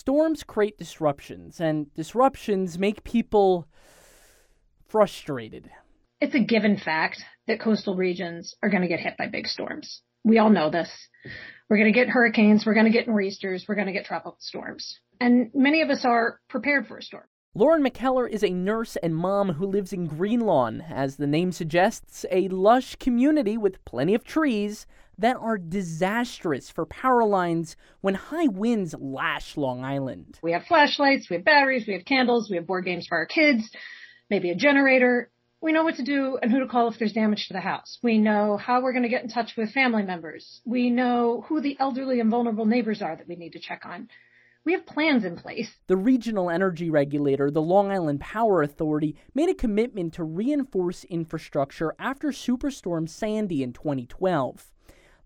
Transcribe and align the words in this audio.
Storms 0.00 0.44
create 0.44 0.78
disruptions, 0.78 1.60
and 1.60 1.92
disruptions 1.92 2.78
make 2.78 3.04
people 3.04 3.66
frustrated. 4.88 5.70
It's 6.22 6.34
a 6.34 6.42
given 6.42 6.78
fact 6.78 7.22
that 7.46 7.60
coastal 7.60 7.94
regions 7.94 8.54
are 8.62 8.70
going 8.70 8.80
to 8.80 8.88
get 8.88 9.00
hit 9.00 9.18
by 9.18 9.26
big 9.26 9.46
storms. 9.46 10.00
We 10.24 10.38
all 10.38 10.48
know 10.48 10.70
this. 10.70 10.90
We're 11.68 11.76
going 11.76 11.92
to 11.92 11.98
get 11.98 12.08
hurricanes, 12.08 12.64
we're 12.64 12.72
going 12.72 12.86
to 12.86 12.92
get 12.92 13.08
nor'easters, 13.08 13.66
we're 13.68 13.74
going 13.74 13.88
to 13.88 13.92
get 13.92 14.06
tropical 14.06 14.38
storms. 14.40 14.98
And 15.20 15.50
many 15.52 15.82
of 15.82 15.90
us 15.90 16.06
are 16.06 16.40
prepared 16.48 16.86
for 16.86 16.96
a 16.96 17.02
storm. 17.02 17.24
Lauren 17.54 17.84
McKellar 17.84 18.26
is 18.26 18.42
a 18.42 18.48
nurse 18.48 18.96
and 19.02 19.14
mom 19.14 19.52
who 19.52 19.66
lives 19.66 19.92
in 19.92 20.06
Greenlawn, 20.06 20.80
as 20.80 21.16
the 21.16 21.26
name 21.26 21.52
suggests, 21.52 22.24
a 22.30 22.48
lush 22.48 22.96
community 22.96 23.58
with 23.58 23.84
plenty 23.84 24.14
of 24.14 24.24
trees 24.24 24.86
that 25.20 25.36
are 25.36 25.58
disastrous 25.58 26.70
for 26.70 26.86
power 26.86 27.24
lines 27.24 27.76
when 28.00 28.14
high 28.14 28.46
winds 28.46 28.94
lash 28.98 29.56
Long 29.56 29.84
Island. 29.84 30.38
We 30.42 30.52
have 30.52 30.64
flashlights, 30.64 31.28
we 31.28 31.36
have 31.36 31.44
batteries, 31.44 31.86
we 31.86 31.92
have 31.92 32.04
candles, 32.04 32.50
we 32.50 32.56
have 32.56 32.66
board 32.66 32.86
games 32.86 33.06
for 33.06 33.18
our 33.18 33.26
kids, 33.26 33.70
maybe 34.30 34.50
a 34.50 34.54
generator. 34.54 35.30
We 35.62 35.72
know 35.72 35.84
what 35.84 35.96
to 35.96 36.02
do 36.02 36.38
and 36.40 36.50
who 36.50 36.60
to 36.60 36.66
call 36.66 36.88
if 36.88 36.98
there's 36.98 37.12
damage 37.12 37.48
to 37.48 37.52
the 37.52 37.60
house. 37.60 37.98
We 38.02 38.16
know 38.16 38.56
how 38.56 38.82
we're 38.82 38.94
going 38.94 39.02
to 39.02 39.10
get 39.10 39.22
in 39.22 39.28
touch 39.28 39.52
with 39.58 39.72
family 39.72 40.02
members. 40.02 40.62
We 40.64 40.88
know 40.88 41.44
who 41.46 41.60
the 41.60 41.76
elderly 41.78 42.18
and 42.18 42.30
vulnerable 42.30 42.64
neighbors 42.64 43.02
are 43.02 43.14
that 43.14 43.28
we 43.28 43.36
need 43.36 43.52
to 43.52 43.60
check 43.60 43.82
on. 43.84 44.08
We 44.64 44.72
have 44.72 44.86
plans 44.86 45.24
in 45.24 45.36
place. 45.36 45.70
The 45.86 45.96
regional 45.98 46.48
energy 46.48 46.88
regulator, 46.88 47.50
the 47.50 47.60
Long 47.62 47.90
Island 47.90 48.20
Power 48.20 48.62
Authority, 48.62 49.16
made 49.34 49.50
a 49.50 49.54
commitment 49.54 50.14
to 50.14 50.24
reinforce 50.24 51.04
infrastructure 51.04 51.94
after 51.98 52.28
Superstorm 52.28 53.08
Sandy 53.08 53.62
in 53.62 53.72
2012. 53.74 54.70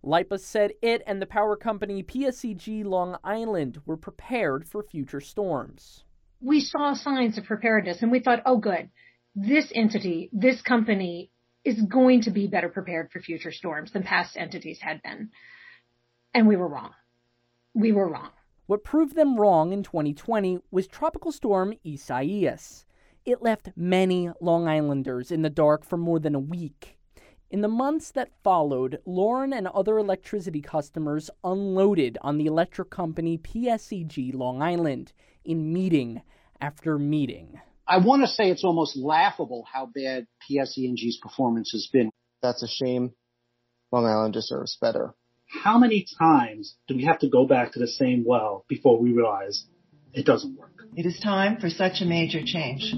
LIPA 0.06 0.38
said 0.38 0.72
it 0.82 1.02
and 1.06 1.20
the 1.20 1.26
power 1.26 1.56
company 1.56 2.02
PSEG 2.02 2.84
Long 2.84 3.16
Island 3.24 3.80
were 3.86 3.96
prepared 3.96 4.68
for 4.68 4.82
future 4.82 5.20
storms. 5.20 6.04
We 6.40 6.60
saw 6.60 6.94
signs 6.94 7.38
of 7.38 7.44
preparedness 7.44 8.02
and 8.02 8.12
we 8.12 8.20
thought, 8.20 8.42
oh, 8.44 8.58
good, 8.58 8.90
this 9.34 9.70
entity, 9.74 10.28
this 10.32 10.60
company 10.60 11.30
is 11.64 11.80
going 11.80 12.22
to 12.22 12.30
be 12.30 12.46
better 12.46 12.68
prepared 12.68 13.10
for 13.10 13.20
future 13.20 13.52
storms 13.52 13.92
than 13.92 14.02
past 14.02 14.36
entities 14.36 14.78
had 14.80 15.02
been. 15.02 15.30
And 16.34 16.46
we 16.46 16.56
were 16.56 16.68
wrong. 16.68 16.92
We 17.72 17.92
were 17.92 18.08
wrong. 18.08 18.30
What 18.66 18.84
proved 18.84 19.16
them 19.16 19.36
wrong 19.36 19.72
in 19.72 19.82
2020 19.82 20.60
was 20.70 20.86
Tropical 20.86 21.32
Storm 21.32 21.74
Isaias. 21.86 22.84
It 23.24 23.42
left 23.42 23.70
many 23.74 24.30
Long 24.40 24.68
Islanders 24.68 25.30
in 25.30 25.42
the 25.42 25.50
dark 25.50 25.84
for 25.84 25.96
more 25.96 26.18
than 26.18 26.34
a 26.34 26.40
week. 26.40 26.98
In 27.54 27.60
the 27.60 27.68
months 27.68 28.10
that 28.10 28.32
followed, 28.42 28.98
Lauren 29.06 29.52
and 29.52 29.68
other 29.68 29.96
electricity 29.96 30.60
customers 30.60 31.30
unloaded 31.44 32.18
on 32.20 32.36
the 32.36 32.46
electric 32.46 32.90
company 32.90 33.38
PSEG 33.38 34.34
Long 34.34 34.60
Island 34.60 35.12
in 35.44 35.72
meeting 35.72 36.22
after 36.60 36.98
meeting. 36.98 37.60
I 37.86 37.98
want 37.98 38.22
to 38.22 38.26
say 38.26 38.50
it's 38.50 38.64
almost 38.64 38.96
laughable 38.96 39.64
how 39.72 39.86
bad 39.86 40.26
PSEG's 40.50 41.18
performance 41.22 41.70
has 41.70 41.86
been. 41.92 42.10
That's 42.42 42.64
a 42.64 42.66
shame. 42.66 43.12
Long 43.92 44.04
Island 44.04 44.34
deserves 44.34 44.76
better. 44.80 45.14
How 45.46 45.78
many 45.78 46.08
times 46.18 46.74
do 46.88 46.96
we 46.96 47.04
have 47.04 47.20
to 47.20 47.28
go 47.28 47.46
back 47.46 47.74
to 47.74 47.78
the 47.78 47.86
same 47.86 48.24
well 48.26 48.64
before 48.68 48.98
we 48.98 49.12
realize 49.12 49.64
it 50.12 50.26
doesn't 50.26 50.58
work? 50.58 50.82
It 50.96 51.06
is 51.06 51.20
time 51.20 51.60
for 51.60 51.70
such 51.70 52.00
a 52.00 52.04
major 52.04 52.40
change. 52.44 52.94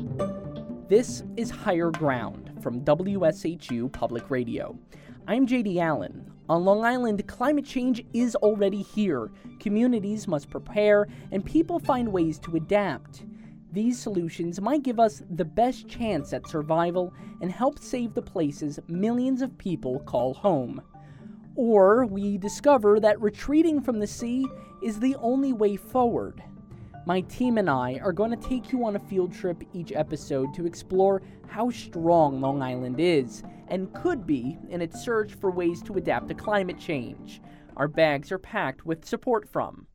This 0.89 1.25
is 1.37 1.51
Higher 1.51 1.91
Ground 1.91 2.53
from 2.63 2.83
WSHU 2.83 3.91
Public 3.91 4.31
Radio. 4.31 4.79
I'm 5.27 5.45
JD 5.45 5.79
Allen. 5.79 6.31
On 6.49 6.65
Long 6.65 6.85
Island, 6.85 7.27
climate 7.27 7.65
change 7.65 8.05
is 8.13 8.37
already 8.37 8.83
here. 8.83 9.33
Communities 9.59 10.29
must 10.29 10.49
prepare, 10.49 11.09
and 11.33 11.45
people 11.45 11.81
find 11.81 12.13
ways 12.13 12.39
to 12.39 12.55
adapt. 12.55 13.25
These 13.73 13.99
solutions 13.99 14.61
might 14.61 14.85
give 14.85 15.01
us 15.01 15.25
the 15.29 15.45
best 15.45 15.89
chance 15.89 16.33
at 16.33 16.47
survival 16.47 17.13
and 17.41 17.51
help 17.51 17.81
save 17.81 18.15
the 18.15 18.23
places 18.23 18.79
millions 18.87 19.43
of 19.43 19.59
people 19.59 19.99
call 20.07 20.35
home. 20.35 20.81
Or 21.57 22.07
we 22.07 22.39
discover 22.39 23.01
that 23.01 23.21
retreating 23.21 23.81
from 23.81 23.99
the 23.99 24.07
sea 24.07 24.47
is 24.85 25.01
the 25.01 25.17
only 25.17 25.53
way 25.53 25.75
forward. 25.75 26.45
My 27.07 27.21
team 27.21 27.57
and 27.57 27.71
I 27.71 28.01
are 28.03 28.13
going 28.13 28.33
to 28.33 28.49
take 28.49 28.73
you 28.73 28.85
on 28.85 28.97
a 28.97 28.99
field 28.99 29.33
trip 29.33 29.63
each 29.73 29.93
episode 29.93 30.53
to 30.55 30.67
explore 30.67 31.23
how 31.47 31.71
strong 31.71 32.41
Long 32.41 32.61
Island 32.61 32.99
is 32.99 33.45
and 33.69 33.95
could 33.95 34.27
be 34.27 34.59
in 34.71 34.83
its 34.83 35.05
search 35.05 35.35
for 35.35 35.53
ways 35.53 35.81
to 35.83 35.95
adapt 35.95 36.27
to 36.29 36.35
climate 36.35 36.81
change. 36.81 37.41
Our 37.77 37.87
bags 37.87 38.33
are 38.33 38.41
packed 38.41 38.85
with 38.85 39.05
support 39.05 39.49
from 39.49 39.87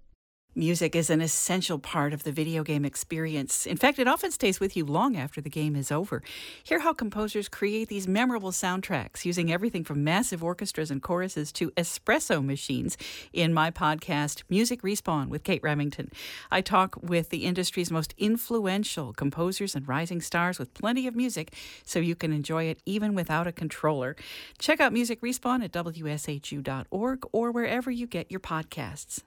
Music 0.54 0.98
is 0.98 1.10
an 1.10 1.22
essential 1.22 1.80
part 1.80 2.12
of 2.12 2.24
the 2.24 2.32
video 2.34 2.62
game 2.62 2.84
experience. 2.84 3.66
In 3.66 3.78
fact, 3.78 4.00
it 4.00 4.08
often 4.08 4.32
stays 4.32 4.60
with 4.60 4.76
you 4.76 4.84
long 4.84 5.16
after 5.16 5.40
the 5.40 5.50
game 5.50 5.78
is 5.78 5.94
over. 5.94 6.22
Hear 6.62 6.80
how 6.80 6.92
composers 6.92 7.48
create 7.48 7.88
these 7.88 8.06
memorable 8.06 8.52
soundtracks 8.52 9.24
using 9.24 9.50
everything 9.50 9.86
from 9.86 10.04
massive 10.04 10.44
orchestras 10.44 10.92
and 10.92 11.02
choruses 11.02 11.54
to 11.54 11.72
espresso 11.72 12.44
machines 12.44 12.98
in 13.32 13.54
my 13.54 13.72
podcast, 13.72 14.44
Music 14.50 14.82
Respawn 14.82 15.30
with 15.30 15.46
Kate 15.46 15.64
Remington. 15.64 16.12
I 16.52 16.60
talk 16.60 16.98
with 17.02 17.30
the 17.30 17.46
industry's 17.46 17.90
most 17.90 18.14
influential 18.18 19.14
composers 19.14 19.74
and 19.74 19.88
rising 19.88 20.20
stars 20.20 20.60
with 20.60 20.74
plenty 20.74 21.08
of 21.08 21.16
music 21.16 21.54
so 21.86 22.00
you 22.00 22.16
can 22.16 22.34
enjoy 22.34 22.66
it 22.66 22.82
even 22.86 23.16
without 23.16 23.48
a 23.48 23.54
controller. 23.54 24.18
Check 24.60 24.82
out 24.82 24.92
Music 24.92 25.22
Respawn 25.22 25.64
at 25.64 25.72
WSHU.org 25.72 27.24
or 27.32 27.52
wherever 27.54 27.90
you 27.90 28.06
get 28.06 28.30
your 28.30 28.42
podcasts. 28.42 29.22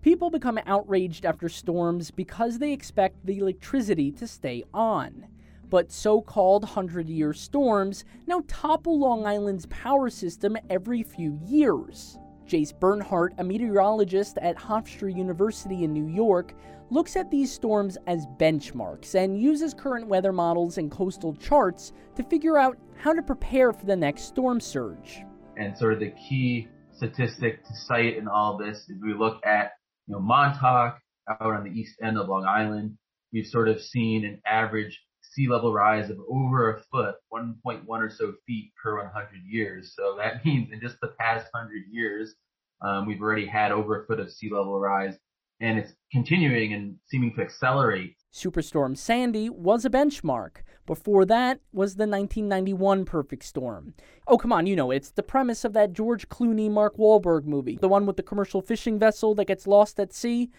People 0.00 0.30
become 0.30 0.60
outraged 0.64 1.26
after 1.26 1.48
storms 1.48 2.12
because 2.12 2.58
they 2.58 2.72
expect 2.72 3.26
the 3.26 3.38
electricity 3.38 4.12
to 4.12 4.28
stay 4.28 4.62
on. 4.72 5.26
But 5.68 5.90
so 5.90 6.22
called 6.22 6.62
100 6.62 7.08
year 7.08 7.32
storms 7.32 8.04
now 8.26 8.42
topple 8.46 8.98
Long 8.98 9.26
Island's 9.26 9.66
power 9.66 10.08
system 10.08 10.56
every 10.70 11.02
few 11.02 11.38
years. 11.44 12.16
Jase 12.46 12.72
Bernhardt, 12.72 13.34
a 13.38 13.44
meteorologist 13.44 14.38
at 14.38 14.56
Hofstra 14.56 15.14
University 15.14 15.84
in 15.84 15.92
New 15.92 16.06
York, 16.06 16.54
looks 16.90 17.16
at 17.16 17.30
these 17.30 17.52
storms 17.52 17.98
as 18.06 18.26
benchmarks 18.38 19.14
and 19.14 19.38
uses 19.38 19.74
current 19.74 20.06
weather 20.06 20.32
models 20.32 20.78
and 20.78 20.90
coastal 20.90 21.34
charts 21.34 21.92
to 22.14 22.22
figure 22.22 22.56
out 22.56 22.78
how 22.96 23.12
to 23.12 23.20
prepare 23.20 23.72
for 23.72 23.84
the 23.84 23.96
next 23.96 24.22
storm 24.22 24.60
surge. 24.60 25.22
And 25.58 25.76
sort 25.76 25.92
of 25.92 26.00
the 26.00 26.12
key 26.12 26.68
statistic 26.96 27.64
to 27.66 27.74
cite 27.74 28.16
in 28.16 28.26
all 28.26 28.56
this 28.56 28.88
is 28.88 28.96
we 29.02 29.12
look 29.12 29.44
at 29.44 29.72
you 30.08 30.14
know, 30.14 30.20
Montauk 30.20 30.98
out 31.28 31.40
on 31.40 31.64
the 31.64 31.70
east 31.70 31.96
end 32.02 32.18
of 32.18 32.28
Long 32.28 32.46
Island, 32.46 32.96
we've 33.32 33.46
sort 33.46 33.68
of 33.68 33.80
seen 33.80 34.24
an 34.24 34.40
average 34.46 35.00
sea 35.20 35.48
level 35.48 35.72
rise 35.72 36.08
of 36.08 36.18
over 36.28 36.74
a 36.74 36.80
foot, 36.90 37.16
1.1 37.32 37.84
or 37.86 38.10
so 38.10 38.32
feet 38.46 38.72
per 38.82 38.96
100 39.02 39.28
years. 39.46 39.94
So 39.94 40.16
that 40.18 40.44
means 40.44 40.72
in 40.72 40.80
just 40.80 40.96
the 41.00 41.12
past 41.20 41.46
100 41.52 41.82
years, 41.90 42.34
um, 42.80 43.06
we've 43.06 43.20
already 43.20 43.46
had 43.46 43.70
over 43.70 44.02
a 44.02 44.06
foot 44.06 44.20
of 44.20 44.32
sea 44.32 44.50
level 44.50 44.78
rise 44.80 45.18
and 45.60 45.78
it's 45.78 45.92
continuing 46.12 46.72
and 46.72 46.96
seeming 47.06 47.34
to 47.34 47.42
accelerate. 47.42 48.14
Superstorm 48.32 48.96
Sandy 48.96 49.50
was 49.50 49.84
a 49.84 49.90
benchmark. 49.90 50.58
Before 50.88 51.26
that 51.26 51.60
was 51.70 51.96
the 51.96 52.06
1991 52.06 53.04
Perfect 53.04 53.44
Storm. 53.44 53.92
Oh, 54.26 54.38
come 54.38 54.54
on, 54.54 54.66
you 54.66 54.74
know, 54.74 54.90
it's 54.90 55.10
the 55.10 55.22
premise 55.22 55.62
of 55.66 55.74
that 55.74 55.92
George 55.92 56.30
Clooney 56.30 56.70
Mark 56.70 56.96
Wahlberg 56.96 57.44
movie, 57.44 57.76
the 57.76 57.90
one 57.90 58.06
with 58.06 58.16
the 58.16 58.22
commercial 58.22 58.62
fishing 58.62 58.98
vessel 58.98 59.34
that 59.34 59.44
gets 59.44 59.66
lost 59.66 60.00
at 60.00 60.14
sea. 60.14 60.50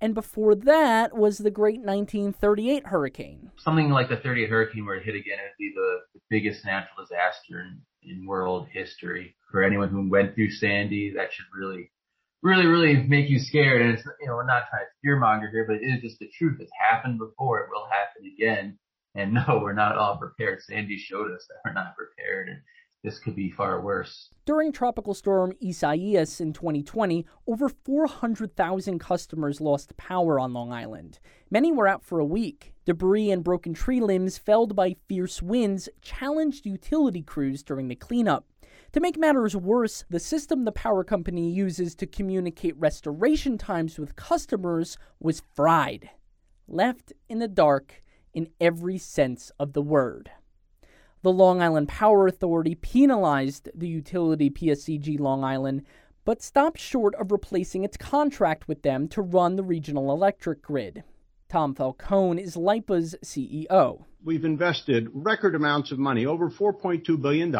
And 0.00 0.14
before 0.14 0.54
that 0.54 1.16
was 1.16 1.38
the 1.38 1.50
great 1.50 1.80
1938 1.80 2.86
hurricane. 2.86 3.50
Something 3.56 3.90
like 3.90 4.08
the 4.08 4.18
38 4.18 4.48
hurricane 4.48 4.86
where 4.86 4.94
it 4.94 5.04
hit 5.04 5.16
again, 5.16 5.38
it'd 5.40 5.58
be 5.58 5.72
the, 5.74 5.98
the 6.14 6.20
biggest 6.30 6.64
natural 6.64 7.04
disaster 7.04 7.62
in, 7.62 7.80
in 8.08 8.24
world 8.24 8.68
history. 8.72 9.34
For 9.50 9.64
anyone 9.64 9.88
who 9.88 10.08
went 10.08 10.36
through 10.36 10.52
Sandy, 10.52 11.12
that 11.16 11.32
should 11.32 11.46
really 11.52 11.90
really, 12.42 12.66
really 12.66 13.02
make 13.02 13.30
you 13.30 13.38
scared. 13.40 13.82
And 13.82 13.98
it's, 13.98 14.04
you 14.20 14.26
know, 14.26 14.34
we're 14.34 14.46
not 14.46 14.64
trying 14.70 14.84
to 14.84 15.08
fearmonger 15.08 15.50
here, 15.50 15.64
but 15.66 15.76
it 15.76 15.86
is 15.86 16.02
just 16.02 16.18
the 16.18 16.28
truth. 16.36 16.58
It's 16.60 16.72
happened 16.88 17.18
before. 17.18 17.60
It 17.60 17.70
will 17.70 17.86
happen 17.90 18.30
again. 18.32 18.78
And 19.14 19.34
no, 19.48 19.60
we're 19.62 19.72
not 19.72 19.96
all 19.96 20.16
prepared. 20.16 20.62
Sandy 20.62 20.98
showed 20.98 21.30
us 21.32 21.46
that 21.48 21.60
we're 21.64 21.74
not 21.74 21.96
prepared. 21.96 22.48
And 22.48 22.58
this 23.02 23.18
could 23.18 23.34
be 23.34 23.50
far 23.50 23.80
worse. 23.80 24.30
During 24.44 24.70
Tropical 24.70 25.12
Storm 25.12 25.52
Isaias 25.64 26.40
in 26.40 26.52
2020, 26.52 27.26
over 27.48 27.68
400,000 27.68 28.98
customers 29.00 29.60
lost 29.60 29.96
power 29.96 30.38
on 30.38 30.52
Long 30.52 30.72
Island. 30.72 31.18
Many 31.50 31.72
were 31.72 31.88
out 31.88 32.04
for 32.04 32.20
a 32.20 32.24
week. 32.24 32.74
Debris 32.84 33.30
and 33.30 33.42
broken 33.42 33.74
tree 33.74 34.00
limbs 34.00 34.38
felled 34.38 34.76
by 34.76 34.96
fierce 35.08 35.42
winds 35.42 35.88
challenged 36.00 36.64
utility 36.64 37.22
crews 37.22 37.62
during 37.62 37.88
the 37.88 37.96
cleanup. 37.96 38.46
To 38.92 39.00
make 39.00 39.18
matters 39.18 39.56
worse, 39.56 40.04
the 40.10 40.20
system 40.20 40.64
the 40.64 40.72
power 40.72 41.02
company 41.02 41.50
uses 41.50 41.94
to 41.96 42.06
communicate 42.06 42.76
restoration 42.76 43.58
times 43.58 43.98
with 43.98 44.16
customers 44.16 44.96
was 45.18 45.42
fried, 45.54 46.10
left 46.68 47.12
in 47.28 47.38
the 47.38 47.48
dark 47.48 48.02
in 48.34 48.48
every 48.60 48.98
sense 48.98 49.50
of 49.58 49.72
the 49.72 49.82
word. 49.82 50.30
The 51.22 51.32
Long 51.32 51.62
Island 51.62 51.88
Power 51.88 52.26
Authority 52.26 52.74
penalized 52.74 53.68
the 53.74 53.88
utility 53.88 54.50
PSEG 54.50 55.20
Long 55.20 55.44
Island 55.44 55.84
but 56.24 56.42
stopped 56.42 56.78
short 56.78 57.14
of 57.16 57.32
replacing 57.32 57.84
its 57.84 57.96
contract 57.96 58.68
with 58.68 58.82
them 58.82 59.08
to 59.08 59.22
run 59.22 59.56
the 59.56 59.62
regional 59.62 60.12
electric 60.12 60.62
grid. 60.62 61.02
Tom 61.48 61.74
Falcone 61.74 62.42
is 62.42 62.56
LIPA's 62.56 63.14
CEO. 63.24 64.04
We've 64.24 64.44
invested 64.44 65.08
record 65.12 65.54
amounts 65.54 65.92
of 65.92 65.98
money, 65.98 66.26
over 66.26 66.48
$4.2 66.48 67.20
billion, 67.20 67.54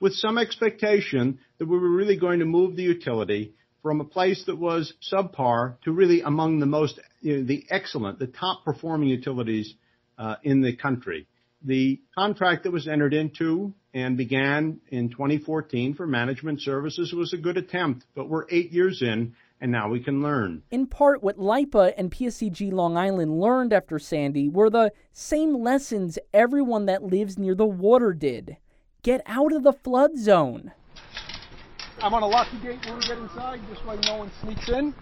with 0.00 0.14
some 0.14 0.36
expectation 0.36 1.38
that 1.58 1.66
we 1.66 1.78
were 1.78 1.90
really 1.90 2.16
going 2.16 2.40
to 2.40 2.44
move 2.44 2.76
the 2.76 2.82
utility 2.82 3.54
from 3.82 4.00
a 4.00 4.04
place 4.04 4.44
that 4.46 4.58
was 4.58 4.92
subpar 5.12 5.80
to 5.82 5.92
really 5.92 6.20
among 6.20 6.58
the 6.58 6.66
most, 6.66 6.98
you 7.20 7.38
know, 7.38 7.44
the 7.44 7.64
excellent, 7.70 8.18
the 8.18 8.26
top 8.26 8.64
performing 8.64 9.08
utilities 9.08 9.74
Uh, 10.18 10.36
in 10.42 10.62
the 10.62 10.74
country. 10.74 11.26
The 11.62 12.00
contract 12.16 12.62
that 12.62 12.70
was 12.70 12.88
entered 12.88 13.12
into 13.12 13.74
and 13.92 14.16
began 14.16 14.80
in 14.88 15.10
2014 15.10 15.92
for 15.92 16.06
management 16.06 16.62
services 16.62 17.12
was 17.12 17.34
a 17.34 17.36
good 17.36 17.58
attempt, 17.58 18.06
but 18.14 18.26
we're 18.26 18.46
eight 18.50 18.72
years 18.72 19.02
in 19.02 19.34
and 19.60 19.70
now 19.70 19.90
we 19.90 20.00
can 20.00 20.22
learn. 20.22 20.62
In 20.70 20.86
part, 20.86 21.22
what 21.22 21.38
LIPA 21.38 21.98
and 21.98 22.10
PSEG 22.10 22.72
Long 22.72 22.96
Island 22.96 23.38
learned 23.38 23.74
after 23.74 23.98
Sandy 23.98 24.48
were 24.48 24.70
the 24.70 24.90
same 25.12 25.62
lessons 25.62 26.18
everyone 26.32 26.86
that 26.86 27.02
lives 27.02 27.38
near 27.38 27.54
the 27.54 27.66
water 27.66 28.14
did 28.14 28.56
get 29.02 29.20
out 29.26 29.52
of 29.52 29.62
the 29.62 29.72
flood 29.72 30.16
zone. 30.16 30.72
I'm 32.02 32.10
going 32.10 32.22
to 32.22 32.26
lock 32.26 32.48
gate 32.62 32.84
when 32.86 32.96
we 32.96 33.06
get 33.06 33.18
inside, 33.18 33.60
this 33.70 33.84
way 33.84 33.98
no 34.06 34.16
one 34.16 34.30
sneaks 34.42 34.68
in 34.70 34.94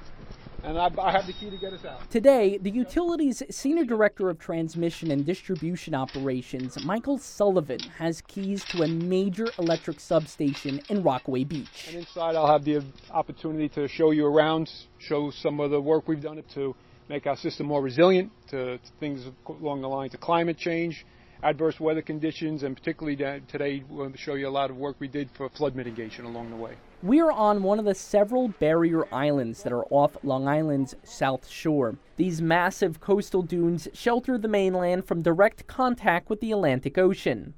and 0.64 0.78
I, 0.78 0.90
I, 0.98 1.12
have 1.12 1.26
the 1.26 1.32
key 1.32 1.50
to 1.50 1.56
get 1.56 1.72
us 1.72 1.84
out. 1.84 2.10
Today, 2.10 2.58
the 2.58 2.70
utility's 2.70 3.42
Senior 3.50 3.84
Director 3.84 4.30
of 4.30 4.38
Transmission 4.38 5.10
and 5.10 5.24
Distribution 5.24 5.94
Operations, 5.94 6.82
Michael 6.84 7.18
Sullivan, 7.18 7.80
has 7.98 8.22
keys 8.22 8.64
to 8.66 8.82
a 8.82 8.88
major 8.88 9.48
electric 9.58 10.00
substation 10.00 10.80
in 10.88 11.02
Rockaway 11.02 11.44
Beach. 11.44 11.86
And 11.88 11.98
inside, 11.98 12.34
I'll 12.34 12.50
have 12.50 12.64
the 12.64 12.82
opportunity 13.10 13.68
to 13.70 13.86
show 13.88 14.10
you 14.10 14.26
around, 14.26 14.70
show 14.98 15.30
some 15.30 15.60
of 15.60 15.70
the 15.70 15.80
work 15.80 16.08
we've 16.08 16.22
done 16.22 16.42
to 16.54 16.74
make 17.08 17.26
our 17.26 17.36
system 17.36 17.66
more 17.66 17.82
resilient 17.82 18.32
to, 18.48 18.78
to 18.78 18.90
things 18.98 19.28
along 19.46 19.82
the 19.82 19.88
lines 19.88 20.14
of 20.14 20.20
climate 20.20 20.56
change, 20.56 21.04
adverse 21.42 21.78
weather 21.78 22.00
conditions, 22.00 22.62
and 22.62 22.74
particularly 22.74 23.16
today, 23.48 23.84
we'll 23.90 24.10
show 24.16 24.34
you 24.34 24.48
a 24.48 24.50
lot 24.50 24.70
of 24.70 24.76
work 24.76 24.96
we 24.98 25.08
did 25.08 25.28
for 25.36 25.50
flood 25.50 25.76
mitigation 25.76 26.24
along 26.24 26.48
the 26.48 26.56
way. 26.56 26.74
We're 27.04 27.30
on 27.30 27.62
one 27.62 27.78
of 27.78 27.84
the 27.84 27.94
several 27.94 28.48
barrier 28.48 29.04
islands 29.12 29.62
that 29.62 29.74
are 29.74 29.84
off 29.90 30.16
Long 30.24 30.48
Island's 30.48 30.94
south 31.04 31.46
shore. 31.46 31.96
These 32.16 32.40
massive 32.40 32.98
coastal 32.98 33.42
dunes 33.42 33.88
shelter 33.92 34.38
the 34.38 34.48
mainland 34.48 35.04
from 35.04 35.20
direct 35.20 35.66
contact 35.66 36.30
with 36.30 36.40
the 36.40 36.50
Atlantic 36.50 36.96
Ocean. 36.96 37.52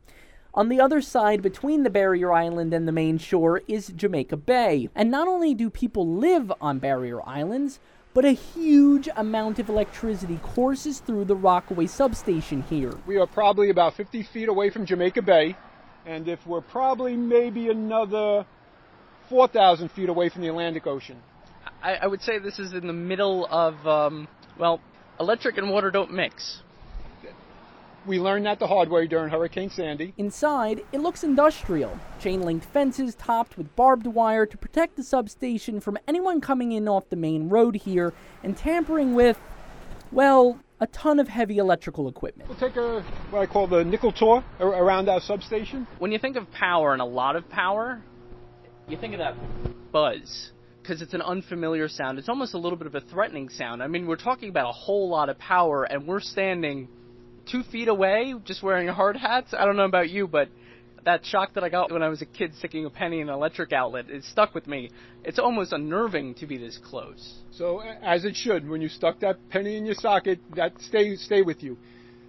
On 0.53 0.69
the 0.69 0.81
other 0.81 1.01
side, 1.01 1.43
between 1.43 1.85
the 1.85 1.91
barrier 1.91 2.33
island 2.33 2.75
and 2.75 2.89
the 2.89 2.93
main 2.93 3.19
shore, 3.19 3.63
is 3.69 3.93
Jamaica 3.95 4.37
Bay. 4.39 4.89
And 4.97 5.13
not 5.13 5.29
only 5.29 5.55
do 5.55 5.71
people 5.71 6.09
live 6.09 6.53
on 6.61 6.81
barrier 6.81 7.21
islands, 7.25 7.79
but 8.15 8.25
a 8.25 8.33
huge 8.33 9.09
amount 9.15 9.61
of 9.61 9.69
electricity 9.69 10.41
courses 10.43 10.99
through 10.99 11.27
the 11.27 11.37
Rockaway 11.37 11.87
substation 11.87 12.63
here. 12.63 12.95
We 13.07 13.17
are 13.17 13.29
probably 13.29 13.71
about 13.71 13.95
50 13.95 14.25
feet 14.25 14.49
away 14.49 14.71
from 14.71 14.87
Jamaica 14.87 15.23
Bay, 15.23 15.55
and 16.05 16.27
if 16.27 16.45
we're 16.49 16.63
probably 16.63 17.15
maybe 17.15 17.69
another 17.69 18.45
4,000 19.29 19.91
feet 19.91 20.09
away 20.09 20.29
from 20.29 20.43
the 20.43 20.49
Atlantic 20.49 20.87
Ocean. 20.87 21.17
I, 21.83 21.95
I, 21.95 22.07
would 22.07 22.23
say 22.23 22.39
this 22.39 22.59
is 22.59 22.73
in 22.73 22.87
the 22.87 22.93
middle 22.93 23.47
of, 23.47 23.87
um, 23.87 24.29
well, 24.59 24.81
electric 25.21 25.59
and 25.59 25.71
water 25.71 25.91
don't 25.91 26.13
mix. 26.13 26.63
We 28.07 28.21
learned 28.21 28.47
that 28.47 28.61
the 28.61 28.69
hard 28.69 28.89
way 28.89 29.09
during 29.09 29.31
Hurricane 29.31 29.69
Sandy. 29.69 30.15
Inside, 30.17 30.83
it 30.93 31.01
looks 31.01 31.25
industrial. 31.25 31.99
Chain 32.21 32.43
linked 32.43 32.65
fences 32.67 33.17
topped 33.17 33.59
with 33.59 33.75
barbed 33.75 34.07
wire 34.07 34.47
to 34.47 34.57
protect 34.57 34.97
the 34.97 35.03
substation 35.03 35.81
from 35.81 35.99
anyone 36.07 36.41
coming 36.41 36.71
in 36.71 36.87
off 36.87 37.09
the 37.11 37.17
main 37.17 37.49
road 37.49 37.75
here 37.75 38.13
and 38.45 38.57
tampering 38.57 39.17
with, 39.17 39.41
well, 40.13 40.61
a 40.81 40.87
ton 40.89 41.19
of 41.19 41.27
heavy 41.29 41.59
electrical 41.59 42.09
equipment. 42.09 42.49
We'll 42.49 42.59
take 42.59 42.77
a 42.77 43.03
what 43.31 43.41
I 43.41 43.47
call 43.47 43.67
the 43.67 43.83
nickel 43.83 44.13
tour 44.13 44.45
around 44.61 45.09
our 45.09 45.21
substation. 45.21 45.87
When 45.99 46.13
you 46.13 46.19
think 46.19 46.37
of 46.37 46.51
power 46.53 46.93
and 46.93 47.03
a 47.03 47.07
lot 47.07 47.35
of 47.35 47.49
power, 47.49 48.03
you 48.89 48.97
think 48.97 49.15
of 49.15 49.19
that 49.19 49.35
buzz 49.93 50.51
because 50.83 51.03
it's 51.03 51.15
an 51.15 51.23
unfamiliar 51.23 51.89
sound. 51.89 52.19
It's 52.19 52.29
almost 52.29 52.55
a 52.55 52.59
little 52.59 52.79
bit 52.79 52.87
of 52.87 52.95
a 52.95 53.01
threatening 53.01 53.49
sound. 53.49 53.83
I 53.83 53.89
mean, 53.89 54.07
we're 54.07 54.17
talking 54.17 54.49
about 54.49 54.69
a 54.69 54.73
whole 54.73 55.09
lot 55.09 55.29
of 55.29 55.39
power, 55.39 55.83
and 55.83 56.07
we're 56.07 56.21
standing 56.21 56.89
two 57.51 57.65
feet 57.65 57.89
away, 57.89 58.35
just 58.45 58.63
wearing 58.63 58.87
hard 58.87 59.17
hats. 59.17 59.53
I 59.57 59.65
don't 59.65 59.77
know 59.77 59.85
about 59.85 60.11
you, 60.11 60.29
but 60.29 60.49
that 61.05 61.25
shock 61.25 61.55
that 61.55 61.65
I 61.65 61.69
got 61.69 61.91
when 61.91 62.05
I 62.05 62.09
was 62.09 62.23
a 62.23 62.27
kid 62.27 62.55
sticking 62.57 62.85
a 62.85 62.91
penny 62.91 63.21
in 63.21 63.29
an 63.29 63.35
electric 63.35 63.73
outlet, 63.73 64.09
it 64.09 64.23
stuck 64.25 64.55
with 64.55 64.69
me. 64.69 64.91
It's 65.25 65.41
almost 65.41 65.73
unnerving 65.73 66.35
to 66.37 66.47
be 66.47 66.57
this 66.57 66.79
close. 66.85 67.35
So, 67.51 67.81
as 67.81 68.25
it 68.25 68.37
should, 68.37 68.69
when 68.69 68.81
you 68.81 68.89
stuck 68.89 69.21
that 69.21 69.37
penny 69.51 69.77
in 69.77 69.87
your 69.87 69.97
socket, 69.97 70.39
that 70.55 70.81
stay 70.83 71.17
stay 71.17 71.43
with 71.43 71.65
you. 71.65 71.77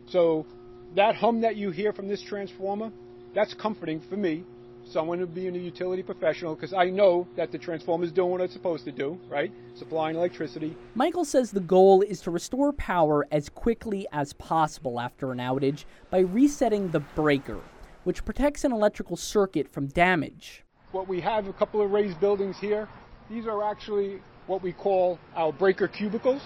So, 0.10 0.48
that 0.96 1.16
hum 1.16 1.42
that 1.42 1.58
you 1.58 1.70
hear 1.70 1.94
from 1.94 2.08
this 2.08 2.24
transformer, 2.24 2.92
that's 3.36 3.54
comforting 3.54 4.02
for 4.10 4.18
me 4.18 4.44
someone 4.92 5.20
who 5.20 5.26
being 5.26 5.56
a 5.56 5.60
utility 5.60 6.04
professional 6.04 6.56
because 6.56 6.74
I 6.74 6.86
know 6.90 7.28
that 7.36 7.52
the 7.52 7.58
transformer 7.58 8.06
is 8.06 8.12
doing 8.12 8.32
what 8.32 8.42
it's 8.42 8.54
supposed 8.54 8.86
to 8.86 8.92
do, 8.92 9.20
right? 9.30 9.52
Supplying 9.76 10.16
electricity. 10.16 10.76
Michael 10.96 11.26
says 11.26 11.52
the 11.52 11.60
goal 11.60 12.02
is 12.02 12.22
to 12.22 12.32
restore 12.32 12.74
power 12.74 13.28
as 13.32 13.50
quickly 13.50 14.08
as 14.12 14.34
possible 14.34 15.00
after 15.00 15.32
an 15.32 15.40
outage 15.40 15.86
by 16.10 16.20
resetting 16.20 16.90
the 16.92 17.00
breaker, 17.00 17.60
which 18.04 18.24
protects 18.26 18.64
an 18.64 18.72
electrical 18.72 19.18
circuit 19.18 19.68
from 19.68 19.88
damage. 19.88 20.64
What 20.92 21.08
we 21.08 21.20
have 21.22 21.48
a 21.48 21.54
couple 21.54 21.82
of 21.82 21.92
raised 21.92 22.20
buildings 22.20 22.58
here. 22.58 22.88
These 23.30 23.46
are 23.46 23.64
actually 23.64 24.22
what 24.48 24.62
we 24.64 24.72
call 24.72 25.20
our 25.36 25.52
breaker 25.52 25.88
cubicles. 25.88 26.42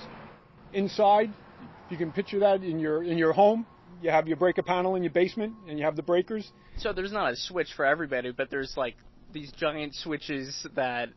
Inside, 0.74 1.32
you 1.90 1.98
can 1.98 2.12
picture 2.12 2.40
that 2.40 2.64
in 2.64 2.80
your 2.80 3.04
in 3.04 3.18
your 3.18 3.34
home 3.34 3.66
you 4.02 4.10
have 4.10 4.28
your 4.28 4.38
breaker 4.38 4.62
panel 4.64 4.96
in 4.96 5.04
your 5.04 5.12
basement 5.12 5.54
and 5.68 5.78
you 5.80 5.86
have 5.86 5.96
the 5.96 6.02
breakers. 6.04 6.50
So 6.78 6.94
there's 6.94 7.12
not 7.12 7.34
a 7.34 7.36
switch 7.36 7.70
for 7.76 7.86
everybody, 7.86 8.32
but 8.32 8.50
there's 8.50 8.74
like 8.76 8.96
these 9.34 9.52
giant 9.54 9.96
switches 9.96 10.66
that 10.76 11.10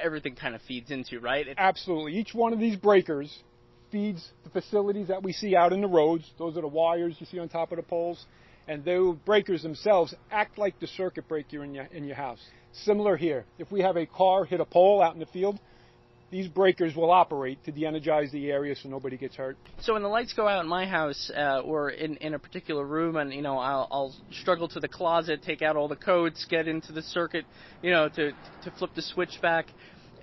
everything 0.00 0.34
kind 0.34 0.54
of 0.54 0.62
feeds 0.62 0.90
into, 0.90 1.20
right? 1.20 1.46
It- 1.46 1.56
Absolutely. 1.58 2.16
Each 2.16 2.34
one 2.34 2.52
of 2.52 2.58
these 2.58 2.76
breakers 2.76 3.42
feeds 3.90 4.30
the 4.44 4.50
facilities 4.50 5.08
that 5.08 5.22
we 5.22 5.32
see 5.32 5.54
out 5.54 5.72
in 5.72 5.80
the 5.80 5.88
roads. 5.88 6.24
Those 6.38 6.56
are 6.56 6.62
the 6.62 6.68
wires 6.68 7.14
you 7.18 7.26
see 7.26 7.38
on 7.38 7.48
top 7.48 7.72
of 7.72 7.76
the 7.76 7.82
poles. 7.82 8.24
And 8.68 8.84
those 8.84 9.16
breakers 9.24 9.62
themselves 9.62 10.14
act 10.30 10.56
like 10.56 10.78
the 10.80 10.86
circuit 10.86 11.28
breaker 11.28 11.64
in 11.64 11.74
your, 11.74 11.84
in 11.92 12.04
your 12.04 12.16
house. 12.16 12.38
Similar 12.84 13.16
here. 13.16 13.44
If 13.58 13.70
we 13.70 13.80
have 13.80 13.96
a 13.96 14.06
car 14.06 14.44
hit 14.44 14.60
a 14.60 14.64
pole 14.64 15.02
out 15.02 15.14
in 15.14 15.20
the 15.20 15.26
field, 15.26 15.58
these 16.32 16.48
breakers 16.48 16.96
will 16.96 17.10
operate 17.10 17.62
to 17.62 17.70
de-energize 17.70 18.32
the 18.32 18.50
area 18.50 18.74
so 18.74 18.88
nobody 18.88 19.18
gets 19.18 19.36
hurt. 19.36 19.56
So 19.80 19.92
when 19.92 20.02
the 20.02 20.08
lights 20.08 20.32
go 20.32 20.48
out 20.48 20.64
in 20.64 20.68
my 20.68 20.86
house 20.86 21.30
uh, 21.36 21.60
or 21.60 21.90
in, 21.90 22.16
in 22.16 22.32
a 22.32 22.38
particular 22.38 22.86
room, 22.86 23.16
and 23.16 23.32
you 23.32 23.42
know 23.42 23.58
I'll, 23.58 23.86
I'll 23.92 24.14
struggle 24.40 24.66
to 24.68 24.80
the 24.80 24.88
closet, 24.88 25.42
take 25.44 25.60
out 25.60 25.76
all 25.76 25.88
the 25.88 25.96
codes, 25.96 26.44
get 26.48 26.66
into 26.66 26.90
the 26.90 27.02
circuit, 27.02 27.44
you 27.82 27.90
know, 27.90 28.08
to 28.08 28.32
to 28.32 28.70
flip 28.78 28.92
the 28.96 29.02
switch 29.02 29.38
back. 29.42 29.66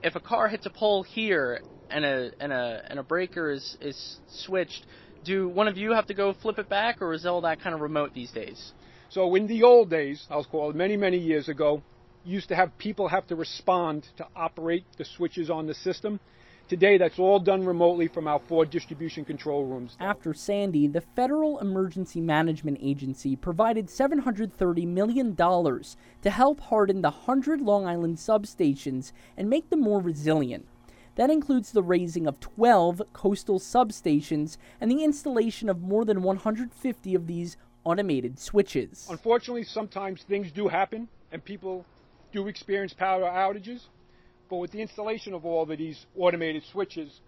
If 0.03 0.15
a 0.15 0.19
car 0.19 0.47
hits 0.47 0.65
a 0.65 0.71
pole 0.71 1.03
here 1.03 1.61
and 1.91 2.03
a 2.03 2.31
and 2.39 2.51
a 2.51 2.81
and 2.89 2.99
a 2.99 3.03
breaker 3.03 3.51
is 3.51 3.77
is 3.79 4.17
switched, 4.27 4.87
do 5.23 5.47
one 5.47 5.67
of 5.67 5.77
you 5.77 5.91
have 5.91 6.07
to 6.07 6.15
go 6.15 6.33
flip 6.41 6.57
it 6.57 6.67
back, 6.67 7.03
or 7.03 7.13
is 7.13 7.23
all 7.27 7.41
that 7.41 7.61
kind 7.61 7.75
of 7.75 7.81
remote 7.81 8.15
these 8.15 8.31
days? 8.31 8.71
So 9.09 9.35
in 9.35 9.45
the 9.45 9.61
old 9.61 9.91
days, 9.91 10.25
I 10.27 10.37
was 10.37 10.47
called 10.47 10.75
many 10.75 10.97
many 10.97 11.19
years 11.19 11.49
ago, 11.49 11.83
used 12.29 12.47
to 12.49 12.55
have 12.55 12.77
people 12.77 13.07
have 13.07 13.27
to 13.27 13.35
respond 13.35 14.07
to 14.17 14.27
operate 14.35 14.85
the 14.97 15.05
switches 15.05 15.49
on 15.49 15.67
the 15.67 15.73
system. 15.73 16.19
Today, 16.67 16.99
that's 16.99 17.17
all 17.17 17.39
done 17.39 17.65
remotely 17.65 18.07
from 18.07 18.27
our 18.27 18.39
four 18.47 18.63
distribution 18.63 19.25
control 19.25 19.65
rooms. 19.65 19.97
After 19.99 20.35
Sandy, 20.35 20.87
the 20.87 21.01
Federal 21.01 21.57
Emergency 21.57 22.21
Management 22.21 22.77
Agency 22.79 23.35
provided 23.35 23.87
$730 23.87 24.85
million 24.85 25.35
to 25.35 26.29
help 26.29 26.59
harden 26.59 27.01
the 27.01 27.09
100 27.09 27.59
Long 27.59 27.87
Island 27.87 28.17
substations 28.17 29.11
and 29.35 29.49
make 29.49 29.71
them 29.71 29.81
more 29.81 29.99
resilient. 29.99 30.67
That 31.15 31.31
includes 31.31 31.71
the 31.71 31.81
raising 31.81 32.27
of 32.27 32.39
12 32.39 33.01
coastal 33.13 33.59
substations 33.59 34.57
and 34.79 34.91
the 34.91 35.03
installation 35.03 35.69
of 35.69 35.81
more 35.81 36.05
than 36.05 36.21
150 36.21 37.15
of 37.15 37.25
these 37.25 37.57
automated 37.83 38.37
switches. 38.37 39.07
Unfortunately, 39.09 39.63
sometimes 39.63 40.21
things 40.21 40.51
do 40.51 40.67
happen 40.67 41.07
and 41.31 41.43
people 41.43 41.83
do 42.31 42.47
experience 42.47 42.93
power 42.93 43.21
outages, 43.21 43.81
but 44.49 44.57
with 44.57 44.71
the 44.71 44.81
installation 44.81 45.33
of 45.33 45.45
all 45.45 45.63
of 45.63 45.77
these 45.77 46.05
automated 46.17 46.63
switches, 46.71 47.21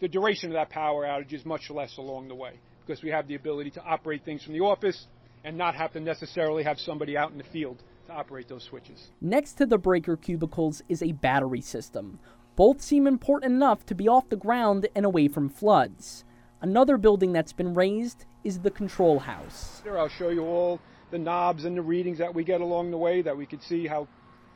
the 0.00 0.08
duration 0.08 0.50
of 0.50 0.54
that 0.54 0.70
power 0.70 1.04
outage 1.04 1.32
is 1.32 1.44
much 1.44 1.70
less 1.70 1.96
along 1.96 2.28
the 2.28 2.34
way 2.34 2.52
because 2.86 3.02
we 3.02 3.10
have 3.10 3.26
the 3.28 3.34
ability 3.34 3.70
to 3.70 3.82
operate 3.82 4.24
things 4.24 4.42
from 4.42 4.52
the 4.52 4.60
office 4.60 5.06
and 5.44 5.56
not 5.56 5.74
have 5.74 5.92
to 5.92 6.00
necessarily 6.00 6.62
have 6.62 6.78
somebody 6.78 7.16
out 7.16 7.30
in 7.30 7.38
the 7.38 7.44
field 7.44 7.82
to 8.06 8.12
operate 8.12 8.48
those 8.48 8.64
switches. 8.64 9.10
Next 9.20 9.54
to 9.54 9.66
the 9.66 9.78
breaker 9.78 10.16
cubicles 10.16 10.82
is 10.88 11.02
a 11.02 11.12
battery 11.12 11.60
system. 11.60 12.18
Both 12.56 12.80
seem 12.80 13.06
important 13.06 13.52
enough 13.52 13.86
to 13.86 13.94
be 13.94 14.08
off 14.08 14.28
the 14.28 14.36
ground 14.36 14.88
and 14.94 15.04
away 15.04 15.28
from 15.28 15.48
floods. 15.48 16.24
Another 16.60 16.96
building 16.96 17.32
that's 17.32 17.52
been 17.52 17.74
raised 17.74 18.24
is 18.42 18.58
the 18.58 18.70
control 18.70 19.20
house. 19.20 19.80
Here 19.84 19.98
I'll 19.98 20.08
show 20.08 20.30
you 20.30 20.42
all 20.42 20.80
the 21.10 21.18
knobs 21.18 21.64
and 21.64 21.76
the 21.76 21.82
readings 21.82 22.18
that 22.18 22.34
we 22.34 22.42
get 22.44 22.60
along 22.60 22.90
the 22.90 22.98
way 22.98 23.22
that 23.22 23.36
we 23.36 23.46
can 23.46 23.60
see 23.60 23.86
how 23.86 24.08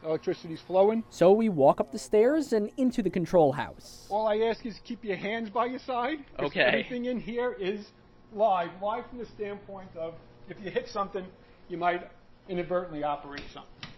Electricity's 0.04 0.61
flowing. 0.66 1.04
So 1.11 1.32
we 1.32 1.49
walk 1.49 1.80
up 1.80 1.92
the 1.92 1.99
stairs 1.99 2.52
and 2.52 2.71
into 2.76 3.02
the 3.02 3.11
control 3.11 3.52
house. 3.52 4.06
All 4.11 4.26
I 4.26 4.37
ask 4.49 4.64
is 4.66 4.78
keep 4.85 5.04
your 5.04 5.16
hands 5.16 5.50
by 5.50 5.66
your 5.66 5.78
side. 5.80 6.18
Okay. 6.38 6.61
Everything 6.61 7.04
in 7.04 7.21
here 7.21 7.52
is 7.52 7.87
live, 8.32 8.71
live 8.80 9.04
from 9.09 9.18
the 9.18 9.26
standpoint 9.26 9.90
of 9.97 10.14
if 10.49 10.56
you 10.62 10.71
hit 10.71 10.88
something, 10.88 11.25
you 11.68 11.76
might 11.76 12.02
inadvertently 12.49 13.04
operate 13.04 13.44
something. 13.52 13.90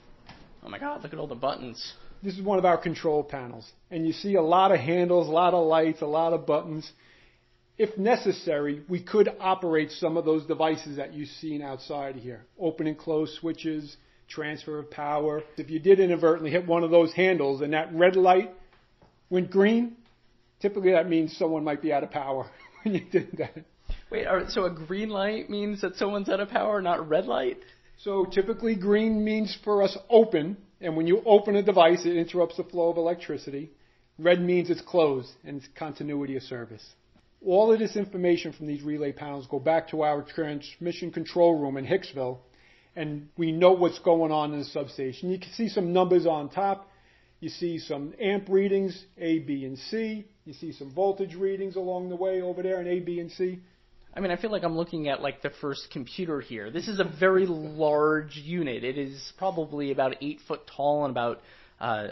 Oh 0.62 0.68
my 0.68 0.78
god, 0.78 1.02
look 1.02 1.12
at 1.12 1.18
all 1.18 1.26
the 1.26 1.34
buttons. 1.34 1.94
This 2.22 2.34
is 2.34 2.42
one 2.42 2.58
of 2.58 2.64
our 2.64 2.78
control 2.78 3.22
panels, 3.22 3.70
and 3.90 4.06
you 4.06 4.12
see 4.12 4.34
a 4.36 4.42
lot 4.42 4.72
of 4.72 4.80
handles, 4.80 5.28
a 5.28 5.30
lot 5.30 5.52
of 5.52 5.66
lights, 5.66 6.00
a 6.00 6.06
lot 6.06 6.32
of 6.32 6.46
buttons. 6.46 6.90
If 7.76 7.98
necessary, 7.98 8.82
we 8.88 9.02
could 9.02 9.28
operate 9.40 9.90
some 9.90 10.16
of 10.16 10.24
those 10.24 10.46
devices 10.46 10.96
that 10.96 11.12
you've 11.12 11.28
seen 11.28 11.60
outside 11.60 12.16
here. 12.16 12.46
Open 12.58 12.86
and 12.86 12.96
close 12.96 13.36
switches, 13.40 13.96
transfer 14.28 14.78
of 14.78 14.90
power. 14.90 15.42
If 15.56 15.70
you 15.70 15.78
did 15.78 16.00
inadvertently 16.00 16.50
hit 16.50 16.66
one 16.66 16.84
of 16.84 16.90
those 16.90 17.12
handles 17.12 17.60
and 17.60 17.72
that 17.72 17.94
red 17.94 18.16
light 18.16 18.50
went 19.30 19.50
green, 19.50 19.96
typically 20.60 20.92
that 20.92 21.08
means 21.08 21.36
someone 21.36 21.64
might 21.64 21.82
be 21.82 21.92
out 21.92 22.02
of 22.02 22.10
power 22.10 22.50
when 22.82 22.94
you 22.94 23.04
did 23.10 23.36
that. 23.38 23.64
Wait, 24.10 24.26
are, 24.26 24.48
so 24.48 24.64
a 24.64 24.70
green 24.70 25.08
light 25.08 25.50
means 25.50 25.80
that 25.80 25.96
someone's 25.96 26.28
out 26.28 26.40
of 26.40 26.48
power, 26.48 26.80
not 26.80 27.08
red 27.08 27.26
light? 27.26 27.58
So 27.98 28.24
typically 28.24 28.76
green 28.76 29.24
means 29.24 29.56
for 29.64 29.82
us 29.82 29.96
open, 30.10 30.56
and 30.80 30.96
when 30.96 31.06
you 31.06 31.22
open 31.24 31.56
a 31.56 31.62
device, 31.62 32.04
it 32.04 32.16
interrupts 32.16 32.56
the 32.56 32.64
flow 32.64 32.90
of 32.90 32.96
electricity. 32.96 33.70
Red 34.18 34.40
means 34.40 34.70
it's 34.70 34.80
closed 34.80 35.30
and 35.44 35.56
it's 35.56 35.68
continuity 35.76 36.36
of 36.36 36.42
service. 36.42 36.84
All 37.44 37.72
of 37.72 37.78
this 37.78 37.96
information 37.96 38.52
from 38.52 38.66
these 38.66 38.82
relay 38.82 39.12
panels 39.12 39.46
go 39.46 39.58
back 39.58 39.88
to 39.88 40.02
our 40.02 40.22
transmission 40.22 41.10
control 41.10 41.58
room 41.58 41.76
in 41.76 41.86
Hicksville, 41.86 42.38
and 42.96 43.28
we 43.36 43.52
know 43.52 43.72
what's 43.72 43.98
going 43.98 44.32
on 44.32 44.52
in 44.52 44.60
the 44.60 44.64
substation. 44.64 45.30
You 45.30 45.38
can 45.38 45.52
see 45.52 45.68
some 45.68 45.92
numbers 45.92 46.26
on 46.26 46.48
top. 46.48 46.90
You 47.40 47.48
see 47.48 47.78
some 47.78 48.14
amp 48.20 48.48
readings, 48.48 49.04
A, 49.18 49.40
B, 49.40 49.64
and 49.64 49.78
C. 49.78 50.26
You 50.44 50.52
see 50.54 50.72
some 50.72 50.92
voltage 50.92 51.34
readings 51.34 51.76
along 51.76 52.08
the 52.08 52.16
way 52.16 52.40
over 52.40 52.62
there 52.62 52.80
in 52.80 52.86
A, 52.86 53.00
B, 53.00 53.20
and 53.20 53.30
C. 53.30 53.60
I 54.16 54.20
mean, 54.20 54.30
I 54.30 54.36
feel 54.36 54.52
like 54.52 54.62
I'm 54.62 54.76
looking 54.76 55.08
at 55.08 55.20
like 55.20 55.42
the 55.42 55.50
first 55.50 55.88
computer 55.90 56.40
here. 56.40 56.70
This 56.70 56.86
is 56.86 57.00
a 57.00 57.04
very 57.04 57.46
large 57.46 58.36
unit. 58.36 58.84
It 58.84 58.96
is 58.96 59.32
probably 59.36 59.90
about 59.90 60.16
eight 60.20 60.40
foot 60.46 60.60
tall 60.76 61.04
and 61.04 61.10
about 61.10 61.40
uh, 61.80 62.06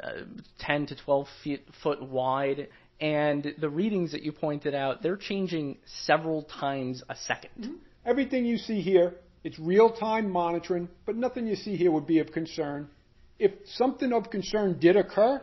10 0.59 0.87
to 0.87 0.97
12 0.97 1.29
feet, 1.45 1.67
foot 1.83 2.03
wide. 2.03 2.69
And 3.01 3.55
the 3.59 3.69
readings 3.69 4.13
that 4.13 4.23
you 4.23 4.33
pointed 4.33 4.75
out, 4.75 5.03
they're 5.03 5.17
changing 5.17 5.79
several 6.05 6.43
times 6.43 7.03
a 7.09 7.15
2nd 7.15 7.75
Everything 8.05 8.45
you 8.45 8.59
see 8.59 8.81
here, 8.81 9.15
it's 9.45 9.59
real-time 9.59 10.31
monitoring, 10.31 10.89
but 11.05 11.17
nothing 11.17 11.47
you 11.47 11.57
see 11.57 11.77
here 11.77 11.91
would 11.91 12.07
be 12.07 12.19
of 12.21 12.33
concern. 12.33 12.89
If 13.39 13.53
something 13.75 14.13
of 14.13 14.31
concern 14.31 14.79
did 14.79 14.97
occur, 14.97 15.41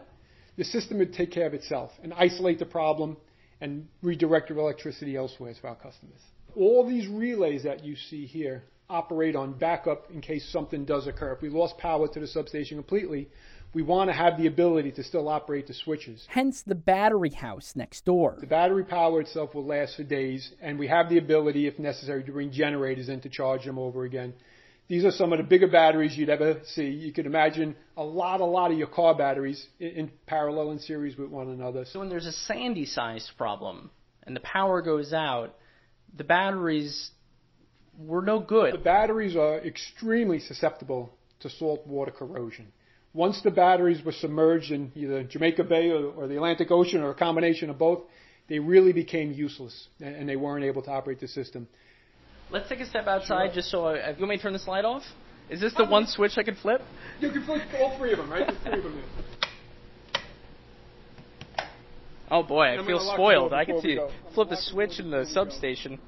the 0.58 0.64
system 0.64 1.00
would 1.00 1.14
take 1.14 1.32
care 1.32 1.48
of 1.48 1.54
itself 1.54 1.92
and 2.02 2.14
isolate 2.14 2.60
the 2.60 2.66
problem 2.66 3.18
and 3.62 3.88
redirect 4.02 4.50
your 4.50 4.60
electricity 4.60 5.16
elsewhere 5.16 5.54
to 5.54 5.68
our 5.68 5.76
customers. 5.76 6.20
All 6.56 6.88
these 6.88 7.08
relays 7.08 7.64
that 7.64 7.84
you 7.84 7.96
see 7.96 8.26
here 8.26 8.64
operate 8.90 9.36
on 9.36 9.54
backup 9.54 10.10
in 10.12 10.22
case 10.22 10.50
something 10.52 10.86
does 10.86 11.08
occur. 11.08 11.34
If 11.34 11.42
we 11.42 11.50
lost 11.50 11.78
power 11.78 12.08
to 12.08 12.20
the 12.20 12.28
substation 12.28 12.78
completely, 12.78 13.30
we 13.74 13.82
want 13.82 14.10
to 14.10 14.14
have 14.14 14.38
the 14.38 14.48
ability 14.48 14.92
to 14.94 15.04
still 15.04 15.28
operate 15.28 15.68
the 15.68 15.74
switches. 15.74 16.26
Hence 16.28 16.64
the 16.64 16.76
battery 16.76 17.30
house 17.30 17.74
next 17.76 18.06
door. 18.06 18.38
The 18.40 18.48
battery 18.48 18.84
power 18.84 19.22
itself 19.22 19.54
will 19.54 19.66
last 19.66 19.96
for 19.96 20.04
days, 20.04 20.52
and 20.62 20.80
we 20.80 20.88
have 20.88 21.10
the 21.10 21.18
ability, 21.18 21.68
if 21.68 21.78
necessary, 21.78 22.24
to 22.24 22.32
bring 22.32 22.52
generators 22.52 23.10
in 23.10 23.22
to 23.22 23.30
charge 23.30 23.66
them 23.66 23.78
over 23.78 24.06
again. 24.06 24.34
These 24.88 25.06
are 25.06 25.12
some 25.12 25.32
of 25.32 25.38
the 25.38 25.44
bigger 25.44 25.68
batteries 25.68 26.18
you'd 26.18 26.30
ever 26.30 26.62
see. 26.66 26.88
You 26.88 27.14
could 27.14 27.28
imagine 27.28 27.76
a 27.96 28.04
lot, 28.04 28.42
a 28.42 28.46
lot 28.46 28.72
of 28.72 28.78
your 28.78 28.88
car 28.88 29.14
batteries 29.14 29.68
in, 29.80 29.90
in 29.90 30.12
parallel 30.26 30.72
and 30.72 30.82
series 30.82 31.16
with 31.16 31.30
one 31.30 31.50
another. 31.50 31.86
So 31.86 32.00
when 32.00 32.10
there's 32.10 32.26
a 32.26 32.32
sandy 32.32 32.86
sized 32.88 33.30
problem 33.38 33.92
and 34.24 34.36
the 34.36 34.40
power 34.40 34.82
goes 34.82 35.14
out, 35.14 35.56
the 36.18 36.24
batteries 36.24 37.12
were 38.00 38.24
no 38.24 38.40
good. 38.40 38.74
The 38.74 38.80
batteries 38.80 39.36
are 39.36 39.60
extremely 39.60 40.40
susceptible 40.40 41.14
to 41.42 41.52
salt 41.52 41.86
water 41.86 42.12
corrosion. 42.12 42.72
Once 43.14 43.42
the 43.42 43.52
batteries 43.52 44.04
were 44.04 44.12
submerged 44.12 44.72
in 44.72 44.92
either 44.96 45.24
Jamaica 45.24 45.64
Bay 45.64 45.90
or, 45.90 46.12
or 46.12 46.28
the 46.28 46.36
Atlantic 46.36 46.70
Ocean 46.70 47.02
or 47.02 47.12
a 47.12 47.16
combination 47.16 47.70
of 47.70 47.80
both, 47.80 48.02
they 48.48 48.60
really 48.60 48.94
became 48.94 49.32
useless 49.32 49.88
and, 50.00 50.16
and 50.16 50.30
they 50.30 50.36
weren't 50.36 50.64
able 50.64 50.82
to 50.84 50.92
operate 50.92 51.20
the 51.20 51.28
system. 51.28 51.68
Let's 52.52 52.70
take 52.70 52.80
a 52.80 52.86
step 52.86 53.08
outside 53.08 53.52
just 53.54 53.70
so 53.70 53.86
I. 53.86 54.10
You 54.10 54.16
want 54.20 54.30
me 54.30 54.38
to 54.38 54.44
turn 54.44 54.54
the 54.54 54.60
slide 54.60 54.86
off? 54.86 55.04
Is 55.50 55.62
this 55.62 55.74
the 55.74 55.84
um, 55.84 55.92
one 55.92 56.08
switch 56.08 56.34
I 56.38 56.44
can 56.44 56.56
flip? 56.56 56.82
You 57.20 57.32
can 57.32 57.46
flip 57.46 57.62
all 57.80 57.98
three 57.98 58.12
of 58.12 58.18
them, 58.18 58.30
right? 58.30 58.48
There's 58.48 58.62
three 58.64 58.78
of 58.78 58.84
them 58.84 58.96
there. 58.96 59.26
Oh 62.32 62.44
boy, 62.44 62.74
I 62.74 62.76
feel 62.76 62.86
gonna 62.86 62.98
lock 62.98 63.06
the 63.06 63.14
spoiled. 63.16 63.54
I 63.54 63.66
can 63.66 63.82
see 63.82 63.96
go. 63.96 64.12
flip 64.36 64.50
the 64.50 64.58
switch 64.58 65.00
in 65.00 65.10
the 65.10 65.26
substation. 65.26 66.00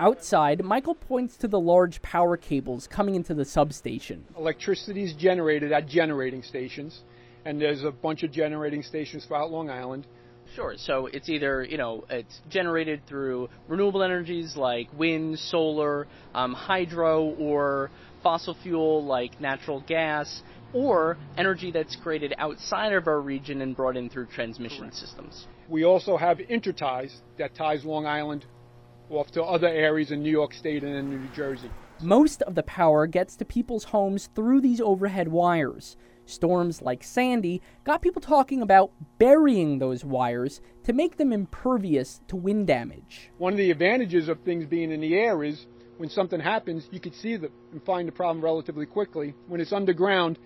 Outside, 0.00 0.64
Michael 0.64 0.94
points 0.94 1.36
to 1.38 1.48
the 1.48 1.60
large 1.60 2.02
power 2.02 2.36
cables 2.36 2.86
coming 2.86 3.14
into 3.14 3.34
the 3.34 3.44
substation. 3.44 4.24
Electricity 4.36 5.04
is 5.04 5.14
generated 5.14 5.72
at 5.72 5.86
generating 5.86 6.42
stations, 6.42 7.02
and 7.44 7.60
there's 7.60 7.84
a 7.84 7.90
bunch 7.90 8.22
of 8.22 8.32
generating 8.32 8.82
stations 8.82 9.24
throughout 9.24 9.50
Long 9.50 9.70
Island. 9.70 10.06
Sure. 10.54 10.74
So 10.76 11.06
it's 11.06 11.28
either 11.28 11.64
you 11.64 11.78
know 11.78 12.04
it's 12.10 12.40
generated 12.50 13.06
through 13.06 13.48
renewable 13.68 14.02
energies 14.02 14.56
like 14.56 14.88
wind, 14.98 15.38
solar, 15.38 16.06
um, 16.34 16.52
hydro, 16.52 17.34
or 17.38 17.90
fossil 18.22 18.56
fuel 18.62 19.04
like 19.04 19.40
natural 19.40 19.82
gas, 19.86 20.42
or 20.74 21.16
energy 21.36 21.70
that's 21.70 21.96
created 21.96 22.34
outside 22.38 22.92
of 22.92 23.06
our 23.06 23.20
region 23.20 23.62
and 23.62 23.76
brought 23.76 23.96
in 23.96 24.10
through 24.10 24.26
transmission 24.26 24.92
systems. 24.92 25.46
We 25.68 25.84
also 25.84 26.16
have 26.16 26.38
interties 26.40 27.14
that 27.38 27.54
ties 27.54 27.84
Long 27.84 28.06
Island 28.06 28.44
off 29.12 29.30
to 29.32 29.42
other 29.42 29.68
areas 29.68 30.10
in 30.10 30.22
New 30.22 30.30
York 30.30 30.54
State 30.54 30.82
and 30.82 30.94
in 30.94 31.10
New 31.10 31.28
Jersey. 31.34 31.70
Most 32.00 32.42
of 32.42 32.54
the 32.54 32.62
power 32.62 33.06
gets 33.06 33.36
to 33.36 33.44
people's 33.44 33.84
homes 33.84 34.28
through 34.34 34.60
these 34.60 34.80
overhead 34.80 35.28
wires. 35.28 35.96
Storms 36.24 36.82
like 36.82 37.04
Sandy 37.04 37.60
got 37.84 38.02
people 38.02 38.22
talking 38.22 38.62
about 38.62 38.92
burying 39.18 39.78
those 39.78 40.04
wires 40.04 40.60
to 40.84 40.92
make 40.92 41.16
them 41.16 41.32
impervious 41.32 42.20
to 42.28 42.36
wind 42.36 42.66
damage. 42.66 43.30
One 43.38 43.52
of 43.52 43.58
the 43.58 43.70
advantages 43.70 44.28
of 44.28 44.40
things 44.40 44.66
being 44.66 44.90
in 44.92 45.00
the 45.00 45.14
air 45.14 45.42
is 45.42 45.66
when 45.98 46.08
something 46.08 46.40
happens, 46.40 46.88
you 46.90 47.00
can 47.00 47.12
see 47.12 47.36
them 47.36 47.52
and 47.72 47.82
find 47.84 48.08
the 48.08 48.12
problem 48.12 48.42
relatively 48.42 48.86
quickly. 48.86 49.34
When 49.46 49.60
it's 49.60 49.72
underground, 49.72 50.38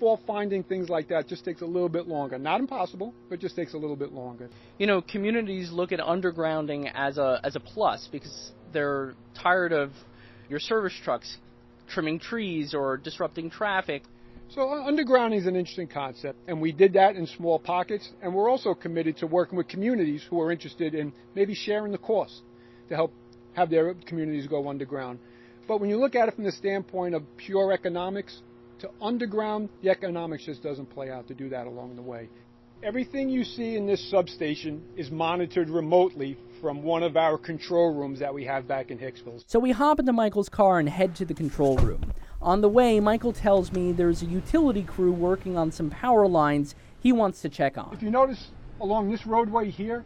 fault 0.00 0.20
finding 0.26 0.62
things 0.62 0.88
like 0.88 1.08
that 1.08 1.28
just 1.28 1.44
takes 1.44 1.62
a 1.62 1.66
little 1.66 1.88
bit 1.88 2.06
longer. 2.06 2.38
Not 2.38 2.60
impossible, 2.60 3.14
but 3.28 3.40
just 3.40 3.56
takes 3.56 3.74
a 3.74 3.78
little 3.78 3.96
bit 3.96 4.12
longer. 4.12 4.48
You 4.78 4.86
know, 4.86 5.00
communities 5.02 5.70
look 5.70 5.92
at 5.92 6.00
undergrounding 6.00 6.90
as 6.94 7.18
a 7.18 7.40
as 7.44 7.56
a 7.56 7.60
plus 7.60 8.08
because 8.10 8.52
they're 8.72 9.14
tired 9.34 9.72
of 9.72 9.92
your 10.48 10.60
service 10.60 10.94
trucks 11.02 11.38
trimming 11.88 12.18
trees 12.18 12.74
or 12.74 12.96
disrupting 12.96 13.50
traffic. 13.50 14.02
So 14.50 14.62
uh, 14.62 14.90
undergrounding 14.90 15.38
is 15.38 15.46
an 15.46 15.56
interesting 15.56 15.88
concept, 15.88 16.38
and 16.46 16.60
we 16.60 16.72
did 16.72 16.92
that 16.94 17.16
in 17.16 17.26
small 17.26 17.58
pockets, 17.58 18.08
and 18.22 18.34
we're 18.34 18.50
also 18.50 18.74
committed 18.74 19.16
to 19.18 19.26
working 19.26 19.56
with 19.56 19.68
communities 19.68 20.24
who 20.28 20.40
are 20.40 20.52
interested 20.52 20.94
in 20.94 21.12
maybe 21.34 21.54
sharing 21.54 21.92
the 21.92 21.98
cost 21.98 22.42
to 22.88 22.94
help 22.94 23.12
have 23.54 23.70
their 23.70 23.94
communities 24.06 24.46
go 24.46 24.68
underground. 24.68 25.18
But 25.66 25.80
when 25.80 25.88
you 25.88 25.96
look 25.96 26.14
at 26.14 26.28
it 26.28 26.34
from 26.34 26.44
the 26.44 26.52
standpoint 26.52 27.14
of 27.14 27.22
pure 27.36 27.72
economics, 27.72 28.42
to 28.80 28.90
underground, 29.00 29.68
the 29.82 29.90
economics 29.90 30.44
just 30.44 30.62
doesn't 30.62 30.86
play 30.86 31.10
out 31.10 31.28
to 31.28 31.34
do 31.34 31.48
that 31.50 31.66
along 31.66 31.96
the 31.96 32.02
way. 32.02 32.28
Everything 32.82 33.30
you 33.30 33.44
see 33.44 33.76
in 33.76 33.86
this 33.86 34.10
substation 34.10 34.82
is 34.96 35.10
monitored 35.10 35.70
remotely 35.70 36.36
from 36.60 36.82
one 36.82 37.02
of 37.02 37.16
our 37.16 37.38
control 37.38 37.94
rooms 37.94 38.18
that 38.18 38.34
we 38.34 38.44
have 38.44 38.68
back 38.68 38.90
in 38.90 38.98
Hicksville. 38.98 39.42
So 39.46 39.58
we 39.58 39.70
hop 39.70 40.00
into 40.00 40.12
Michael's 40.12 40.48
car 40.48 40.78
and 40.78 40.88
head 40.88 41.14
to 41.16 41.24
the 41.24 41.34
control 41.34 41.78
room. 41.78 42.12
On 42.42 42.60
the 42.60 42.68
way, 42.68 43.00
Michael 43.00 43.32
tells 43.32 43.72
me 43.72 43.92
there's 43.92 44.22
a 44.22 44.26
utility 44.26 44.82
crew 44.82 45.12
working 45.12 45.56
on 45.56 45.72
some 45.72 45.88
power 45.88 46.26
lines 46.26 46.74
he 47.00 47.10
wants 47.10 47.40
to 47.42 47.48
check 47.48 47.78
on. 47.78 47.90
If 47.94 48.02
you 48.02 48.10
notice 48.10 48.48
along 48.80 49.10
this 49.10 49.26
roadway 49.26 49.70
here, 49.70 50.04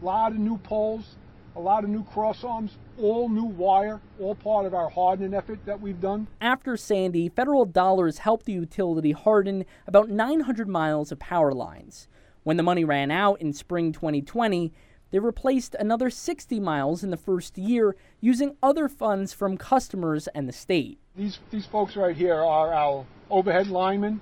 a 0.00 0.04
lot 0.04 0.30
of 0.30 0.38
new 0.38 0.58
poles, 0.58 1.16
a 1.56 1.60
lot 1.60 1.84
of 1.84 1.90
new 1.90 2.04
cross 2.04 2.42
arms, 2.42 2.72
all 3.00 3.28
new 3.28 3.44
wire, 3.44 4.00
all 4.20 4.34
part 4.34 4.66
of 4.66 4.74
our 4.74 4.88
hardening 4.88 5.34
effort 5.34 5.64
that 5.66 5.80
we've 5.80 6.00
done. 6.00 6.26
After 6.40 6.76
Sandy, 6.76 7.28
federal 7.28 7.64
dollars 7.64 8.18
helped 8.18 8.46
the 8.46 8.52
utility 8.52 9.12
harden 9.12 9.64
about 9.86 10.08
900 10.08 10.68
miles 10.68 11.12
of 11.12 11.18
power 11.18 11.52
lines. 11.52 12.08
When 12.42 12.56
the 12.56 12.62
money 12.62 12.84
ran 12.84 13.10
out 13.10 13.40
in 13.40 13.52
spring 13.52 13.92
2020, 13.92 14.72
they 15.10 15.18
replaced 15.20 15.76
another 15.76 16.10
60 16.10 16.58
miles 16.58 17.04
in 17.04 17.10
the 17.10 17.16
first 17.16 17.56
year 17.56 17.94
using 18.20 18.56
other 18.62 18.88
funds 18.88 19.32
from 19.32 19.56
customers 19.56 20.26
and 20.34 20.48
the 20.48 20.52
state. 20.52 20.98
These 21.14 21.38
these 21.52 21.66
folks 21.66 21.94
right 21.94 22.16
here 22.16 22.34
are 22.34 22.74
our 22.74 23.06
overhead 23.30 23.68
linemen. 23.68 24.20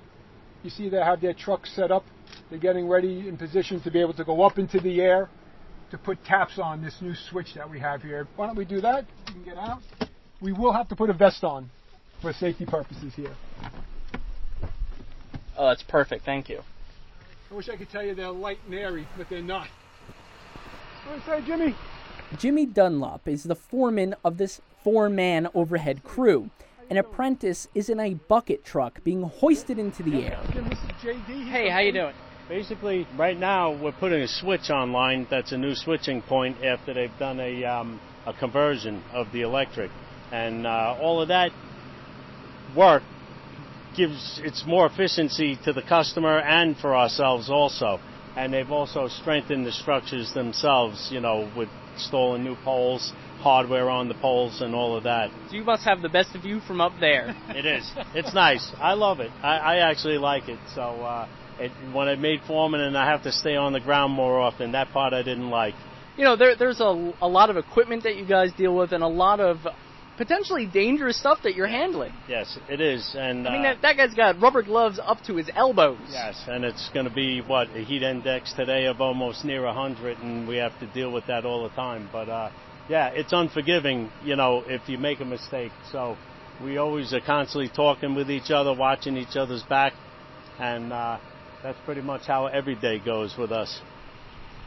You 0.62 0.68
see 0.68 0.90
they 0.90 0.98
have 0.98 1.22
their 1.22 1.32
trucks 1.32 1.72
set 1.72 1.90
up. 1.90 2.04
They're 2.50 2.58
getting 2.58 2.88
ready 2.88 3.26
in 3.26 3.38
position 3.38 3.80
to 3.80 3.90
be 3.90 4.00
able 4.00 4.12
to 4.14 4.24
go 4.24 4.42
up 4.42 4.58
into 4.58 4.80
the 4.80 5.00
air 5.00 5.30
to 5.92 5.98
put 5.98 6.24
taps 6.24 6.58
on 6.58 6.82
this 6.82 7.02
new 7.02 7.14
switch 7.14 7.52
that 7.52 7.68
we 7.68 7.78
have 7.78 8.02
here. 8.02 8.26
Why 8.36 8.46
don't 8.46 8.56
we 8.56 8.64
do 8.64 8.80
that? 8.80 9.04
You 9.28 9.34
can 9.34 9.44
get 9.44 9.58
out. 9.58 9.82
We 10.40 10.50
will 10.50 10.72
have 10.72 10.88
to 10.88 10.96
put 10.96 11.10
a 11.10 11.12
vest 11.12 11.44
on 11.44 11.70
for 12.22 12.32
safety 12.32 12.64
purposes 12.64 13.14
here. 13.14 13.34
Oh, 15.56 15.68
that's 15.68 15.82
perfect. 15.82 16.24
Thank 16.24 16.48
you. 16.48 16.62
I 17.50 17.54
wish 17.54 17.68
I 17.68 17.76
could 17.76 17.90
tell 17.90 18.02
you 18.02 18.14
they're 18.14 18.30
light 18.30 18.58
and 18.64 18.74
airy, 18.74 19.06
but 19.18 19.28
they're 19.28 19.42
not. 19.42 19.68
What 21.04 21.22
did 21.22 21.34
I 21.34 21.40
say, 21.40 21.46
Jimmy? 21.46 21.74
Jimmy 22.38 22.64
Dunlop 22.64 23.28
is 23.28 23.42
the 23.42 23.54
foreman 23.54 24.14
of 24.24 24.38
this 24.38 24.62
four 24.82 25.10
man 25.10 25.46
overhead 25.54 26.02
crew. 26.04 26.48
An 26.88 26.96
apprentice 26.96 27.68
is 27.74 27.90
in 27.90 28.00
a 28.00 28.14
bucket 28.14 28.64
truck 28.64 29.04
being 29.04 29.24
hoisted 29.24 29.78
into 29.78 30.02
the 30.02 30.24
air. 30.24 30.40
Jim, 30.54 30.70
this 30.70 30.78
is 30.78 30.84
JD. 31.02 31.48
Hey, 31.48 31.68
how 31.68 31.80
you 31.80 31.92
doing? 31.92 32.14
Basically, 32.48 33.06
right 33.16 33.38
now 33.38 33.72
we're 33.72 33.92
putting 33.92 34.20
a 34.20 34.28
switch 34.28 34.70
online. 34.70 35.26
That's 35.30 35.52
a 35.52 35.58
new 35.58 35.74
switching 35.74 36.22
point 36.22 36.64
after 36.64 36.92
they've 36.92 37.18
done 37.18 37.40
a 37.40 37.64
um, 37.64 38.00
a 38.26 38.32
conversion 38.32 39.02
of 39.12 39.32
the 39.32 39.42
electric, 39.42 39.90
and 40.30 40.66
uh, 40.66 40.96
all 41.00 41.22
of 41.22 41.28
that 41.28 41.50
work 42.76 43.02
gives 43.96 44.40
it's 44.42 44.64
more 44.66 44.86
efficiency 44.86 45.58
to 45.64 45.72
the 45.72 45.82
customer 45.82 46.38
and 46.40 46.76
for 46.76 46.96
ourselves 46.96 47.50
also. 47.50 48.00
And 48.34 48.52
they've 48.52 48.70
also 48.70 49.08
strengthened 49.08 49.66
the 49.66 49.72
structures 49.72 50.32
themselves, 50.32 51.10
you 51.12 51.20
know, 51.20 51.52
with 51.56 51.68
installing 51.94 52.42
new 52.42 52.56
poles, 52.64 53.12
hardware 53.40 53.90
on 53.90 54.08
the 54.08 54.14
poles, 54.14 54.62
and 54.62 54.74
all 54.74 54.96
of 54.96 55.04
that. 55.04 55.30
So 55.50 55.56
you 55.56 55.64
must 55.64 55.84
have 55.84 56.00
the 56.00 56.08
best 56.08 56.34
view 56.42 56.60
from 56.60 56.80
up 56.80 56.92
there. 56.98 57.36
It 57.50 57.66
is. 57.66 57.90
It's 58.14 58.32
nice. 58.34 58.72
I 58.80 58.94
love 58.94 59.20
it. 59.20 59.30
I, 59.42 59.58
I 59.58 59.76
actually 59.90 60.16
like 60.16 60.48
it. 60.48 60.58
So 60.74 60.80
uh, 60.80 61.28
it, 61.62 61.70
when 61.92 62.08
I 62.08 62.16
made 62.16 62.40
foreman 62.46 62.80
and 62.80 62.96
I 62.96 63.10
have 63.10 63.22
to 63.24 63.32
stay 63.32 63.56
on 63.56 63.72
the 63.72 63.80
ground 63.80 64.12
more 64.12 64.40
often, 64.40 64.72
that 64.72 64.88
part 64.88 65.12
I 65.12 65.22
didn't 65.22 65.50
like. 65.50 65.74
You 66.16 66.24
know, 66.24 66.36
there, 66.36 66.56
there's 66.56 66.80
a, 66.80 67.12
a 67.22 67.28
lot 67.28 67.50
of 67.50 67.56
equipment 67.56 68.02
that 68.02 68.16
you 68.16 68.26
guys 68.26 68.50
deal 68.56 68.74
with 68.76 68.92
and 68.92 69.02
a 69.02 69.08
lot 69.08 69.40
of 69.40 69.58
potentially 70.16 70.66
dangerous 70.66 71.18
stuff 71.18 71.38
that 71.42 71.54
you're 71.54 71.66
handling. 71.66 72.12
Yes, 72.28 72.58
it 72.68 72.80
is. 72.80 73.14
And 73.16 73.48
I 73.48 73.52
mean, 73.52 73.60
uh, 73.60 73.74
that, 73.74 73.82
that 73.82 73.96
guy's 73.96 74.14
got 74.14 74.40
rubber 74.40 74.62
gloves 74.62 75.00
up 75.02 75.22
to 75.26 75.36
his 75.36 75.50
elbows. 75.54 75.98
Yes, 76.10 76.42
and 76.48 76.64
it's 76.64 76.90
going 76.92 77.06
to 77.06 77.14
be 77.14 77.40
what 77.40 77.68
a 77.74 77.84
heat 77.84 78.02
index 78.02 78.52
today 78.52 78.86
of 78.86 79.00
almost 79.00 79.44
near 79.44 79.64
100, 79.64 80.18
and 80.18 80.46
we 80.46 80.56
have 80.56 80.78
to 80.80 80.86
deal 80.88 81.10
with 81.12 81.26
that 81.28 81.44
all 81.44 81.62
the 81.62 81.74
time. 81.74 82.08
But 82.12 82.28
uh, 82.28 82.50
yeah, 82.88 83.08
it's 83.08 83.32
unforgiving, 83.32 84.10
you 84.24 84.36
know, 84.36 84.64
if 84.66 84.88
you 84.88 84.98
make 84.98 85.20
a 85.20 85.24
mistake. 85.24 85.72
So 85.90 86.16
we 86.62 86.76
always 86.76 87.12
are 87.14 87.20
constantly 87.20 87.70
talking 87.74 88.14
with 88.14 88.30
each 88.30 88.50
other, 88.50 88.74
watching 88.74 89.16
each 89.16 89.36
other's 89.36 89.62
back, 89.62 89.94
and 90.58 90.92
uh, 90.92 91.18
that's 91.62 91.78
pretty 91.84 92.00
much 92.00 92.26
how 92.26 92.46
every 92.46 92.74
day 92.74 92.98
goes 92.98 93.36
with 93.38 93.52
us. 93.52 93.80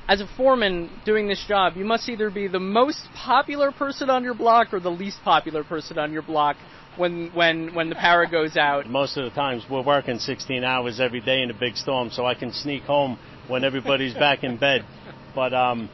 As 0.07 0.21
a 0.21 0.27
foreman 0.37 0.89
doing 1.03 1.27
this 1.27 1.43
job, 1.47 1.75
you 1.75 1.83
must 1.83 2.07
either 2.09 2.29
be 2.29 2.47
the 2.47 2.59
most 2.59 3.07
popular 3.15 3.71
person 3.71 4.09
on 4.09 4.23
your 4.23 4.35
block 4.35 4.73
or 4.73 4.79
the 4.79 4.91
least 4.91 5.17
popular 5.23 5.63
person 5.63 5.97
on 5.97 6.13
your 6.13 6.21
block 6.21 6.57
when 6.95 7.31
when 7.33 7.73
when 7.73 7.89
the 7.89 7.95
power 7.95 8.27
goes 8.27 8.55
out. 8.55 8.87
Most 8.87 9.17
of 9.17 9.25
the 9.25 9.31
times 9.31 9.63
we're 9.69 9.83
working 9.83 10.19
16 10.19 10.63
hours 10.63 10.99
every 10.99 11.21
day 11.21 11.41
in 11.41 11.49
a 11.49 11.59
big 11.59 11.75
storm, 11.75 12.11
so 12.11 12.25
I 12.25 12.35
can 12.35 12.53
sneak 12.53 12.83
home 12.83 13.17
when 13.47 13.63
everybody's 13.63 14.13
back 14.25 14.43
in 14.43 14.57
bed. 14.57 14.85
But 15.33 15.53
um, 15.53 15.89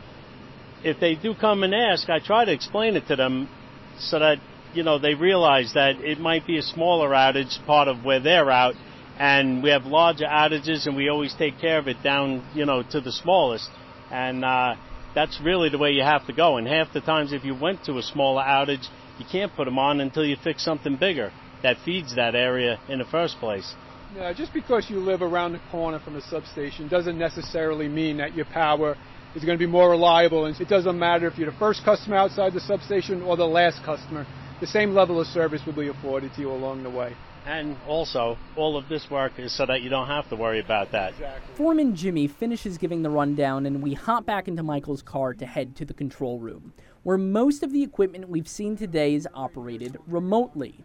if 0.83 0.99
they 0.99 1.15
do 1.15 1.33
come 1.33 1.63
and 1.63 1.73
ask, 1.73 2.09
I 2.09 2.19
try 2.19 2.43
to 2.43 2.51
explain 2.51 2.97
it 2.97 3.07
to 3.07 3.15
them 3.15 3.49
so 3.97 4.19
that 4.19 4.39
you 4.73 4.83
know 4.83 4.99
they 4.99 5.13
realize 5.13 5.73
that 5.73 6.01
it 6.01 6.19
might 6.19 6.45
be 6.45 6.57
a 6.57 6.61
smaller 6.61 7.11
outage, 7.11 7.65
part 7.65 7.87
of 7.87 8.03
where 8.03 8.19
they're 8.19 8.51
out, 8.51 8.75
and 9.21 9.61
we 9.61 9.69
have 9.69 9.85
larger 9.85 10.25
outages, 10.25 10.87
and 10.87 10.95
we 10.95 11.07
always 11.07 11.31
take 11.35 11.59
care 11.59 11.77
of 11.77 11.87
it 11.87 12.01
down, 12.01 12.43
you 12.55 12.65
know, 12.65 12.81
to 12.89 12.99
the 12.99 13.11
smallest. 13.11 13.69
And 14.09 14.43
uh, 14.43 14.73
that's 15.13 15.39
really 15.43 15.69
the 15.69 15.77
way 15.77 15.91
you 15.91 16.01
have 16.01 16.25
to 16.25 16.33
go. 16.33 16.57
And 16.57 16.67
half 16.67 16.91
the 16.91 17.01
times, 17.01 17.31
if 17.31 17.45
you 17.45 17.53
went 17.53 17.83
to 17.85 17.99
a 17.99 18.01
smaller 18.01 18.41
outage, 18.41 18.87
you 19.19 19.25
can't 19.31 19.55
put 19.55 19.65
them 19.65 19.77
on 19.77 20.01
until 20.01 20.25
you 20.25 20.37
fix 20.43 20.65
something 20.65 20.95
bigger 20.95 21.31
that 21.61 21.77
feeds 21.85 22.15
that 22.15 22.33
area 22.33 22.79
in 22.89 22.97
the 22.97 23.05
first 23.05 23.37
place. 23.37 23.75
Yeah, 24.15 24.33
just 24.33 24.55
because 24.55 24.89
you 24.89 24.97
live 24.97 25.21
around 25.21 25.51
the 25.51 25.61
corner 25.69 25.99
from 25.99 26.15
a 26.15 26.21
substation 26.21 26.87
doesn't 26.87 27.19
necessarily 27.19 27.87
mean 27.87 28.17
that 28.17 28.33
your 28.33 28.45
power 28.45 28.97
is 29.35 29.45
going 29.45 29.55
to 29.55 29.63
be 29.63 29.71
more 29.71 29.91
reliable. 29.91 30.45
And 30.45 30.59
it 30.59 30.67
doesn't 30.67 30.97
matter 30.97 31.27
if 31.27 31.37
you're 31.37 31.51
the 31.51 31.57
first 31.59 31.85
customer 31.85 32.15
outside 32.15 32.53
the 32.53 32.59
substation 32.59 33.21
or 33.21 33.37
the 33.37 33.45
last 33.45 33.83
customer. 33.85 34.25
The 34.61 34.67
same 34.67 34.95
level 34.95 35.21
of 35.21 35.27
service 35.27 35.61
will 35.63 35.75
be 35.75 35.89
afforded 35.89 36.33
to 36.33 36.41
you 36.41 36.49
along 36.49 36.81
the 36.81 36.89
way. 36.89 37.15
And 37.45 37.75
also, 37.87 38.37
all 38.55 38.77
of 38.77 38.87
this 38.87 39.09
work 39.09 39.39
is 39.39 39.55
so 39.55 39.65
that 39.65 39.81
you 39.81 39.89
don't 39.89 40.07
have 40.07 40.29
to 40.29 40.35
worry 40.35 40.59
about 40.59 40.91
that. 40.91 41.13
Exactly. 41.13 41.55
Foreman 41.55 41.95
Jimmy 41.95 42.27
finishes 42.27 42.77
giving 42.77 43.01
the 43.01 43.09
rundown, 43.09 43.65
and 43.65 43.81
we 43.81 43.93
hop 43.93 44.25
back 44.25 44.47
into 44.47 44.61
Michael's 44.61 45.01
car 45.01 45.33
to 45.33 45.45
head 45.45 45.75
to 45.77 45.85
the 45.85 45.93
control 45.93 46.39
room, 46.39 46.73
where 47.03 47.17
most 47.17 47.63
of 47.63 47.71
the 47.71 47.81
equipment 47.81 48.29
we've 48.29 48.47
seen 48.47 48.75
today 48.75 49.15
is 49.15 49.27
operated 49.33 49.97
remotely. 50.05 50.83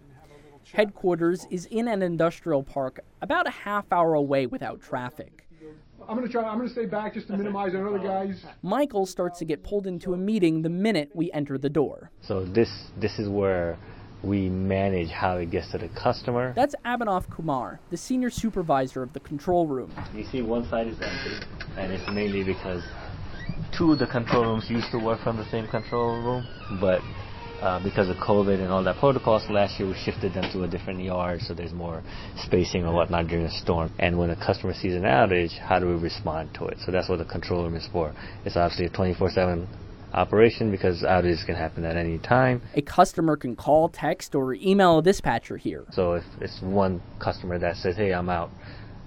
Headquarters 0.72 1.46
is 1.50 1.66
in 1.66 1.88
an 1.88 2.02
industrial 2.02 2.62
park 2.62 3.00
about 3.20 3.46
a 3.46 3.50
half 3.50 3.84
hour 3.92 4.14
away 4.14 4.46
without 4.46 4.80
traffic. 4.80 5.46
I'm 6.08 6.16
gonna 6.16 6.28
try. 6.28 6.44
I'm 6.44 6.58
gonna 6.58 6.68
stay 6.68 6.86
back 6.86 7.14
just 7.14 7.26
to 7.28 7.36
minimize 7.36 7.74
our 7.74 7.88
other 7.88 7.98
guys. 7.98 8.44
Michael 8.62 9.06
starts 9.06 9.40
to 9.40 9.44
get 9.44 9.64
pulled 9.64 9.86
into 9.86 10.14
a 10.14 10.16
meeting 10.16 10.62
the 10.62 10.68
minute 10.68 11.10
we 11.14 11.32
enter 11.32 11.58
the 11.58 11.68
door. 11.68 12.10
So 12.20 12.44
this 12.44 12.70
this 12.96 13.18
is 13.18 13.28
where 13.28 13.76
we 14.22 14.48
manage 14.48 15.10
how 15.10 15.36
it 15.36 15.50
gets 15.50 15.70
to 15.72 15.78
the 15.78 15.88
customer. 15.88 16.52
That's 16.56 16.74
Abhinav 16.84 17.30
Kumar, 17.30 17.80
the 17.90 17.96
senior 17.96 18.30
supervisor 18.30 19.02
of 19.02 19.12
the 19.12 19.20
control 19.20 19.66
room. 19.66 19.92
You 20.14 20.24
see 20.24 20.42
one 20.42 20.68
side 20.68 20.88
is 20.88 20.96
empty, 21.00 21.46
and 21.76 21.92
it's 21.92 22.08
mainly 22.10 22.42
because 22.42 22.82
two 23.76 23.92
of 23.92 23.98
the 23.98 24.06
control 24.06 24.44
rooms 24.44 24.66
used 24.68 24.90
to 24.92 24.98
work 24.98 25.20
from 25.22 25.36
the 25.36 25.48
same 25.50 25.66
control 25.68 26.22
room, 26.22 26.46
but 26.80 27.00
uh, 27.60 27.82
because 27.82 28.08
of 28.08 28.16
COVID 28.16 28.60
and 28.60 28.70
all 28.70 28.84
that 28.84 28.96
protocols 28.96 29.48
last 29.48 29.78
year, 29.78 29.88
we 29.88 29.94
shifted 29.94 30.34
them 30.34 30.50
to 30.52 30.64
a 30.64 30.68
different 30.68 31.00
yard 31.00 31.40
so 31.40 31.54
there's 31.54 31.72
more 31.72 32.02
spacing 32.36 32.84
or 32.84 32.92
whatnot 32.92 33.26
during 33.28 33.46
a 33.46 33.50
storm. 33.50 33.90
And 33.98 34.18
when 34.18 34.30
a 34.30 34.36
customer 34.36 34.74
sees 34.74 34.94
an 34.94 35.02
outage, 35.02 35.56
how 35.58 35.78
do 35.78 35.86
we 35.86 35.94
respond 35.94 36.50
to 36.54 36.66
it? 36.66 36.78
So 36.84 36.92
that's 36.92 37.08
what 37.08 37.18
the 37.18 37.24
control 37.24 37.64
room 37.64 37.76
is 37.76 37.88
for. 37.90 38.14
It's 38.44 38.56
obviously 38.56 38.86
a 38.86 38.90
24/7 38.90 39.66
operation 40.16 40.70
because 40.70 41.02
outages 41.02 41.44
can 41.44 41.54
happen 41.54 41.84
at 41.84 41.96
any 41.96 42.18
time. 42.18 42.62
A 42.74 42.82
customer 42.82 43.36
can 43.36 43.54
call, 43.54 43.88
text, 43.88 44.34
or 44.34 44.54
email 44.54 44.98
a 44.98 45.02
dispatcher 45.02 45.56
here. 45.56 45.84
So 45.92 46.14
if 46.14 46.24
it's 46.40 46.60
one 46.62 47.00
customer 47.18 47.58
that 47.58 47.76
says, 47.76 47.96
"Hey, 47.96 48.12
I'm 48.12 48.28
out," 48.28 48.50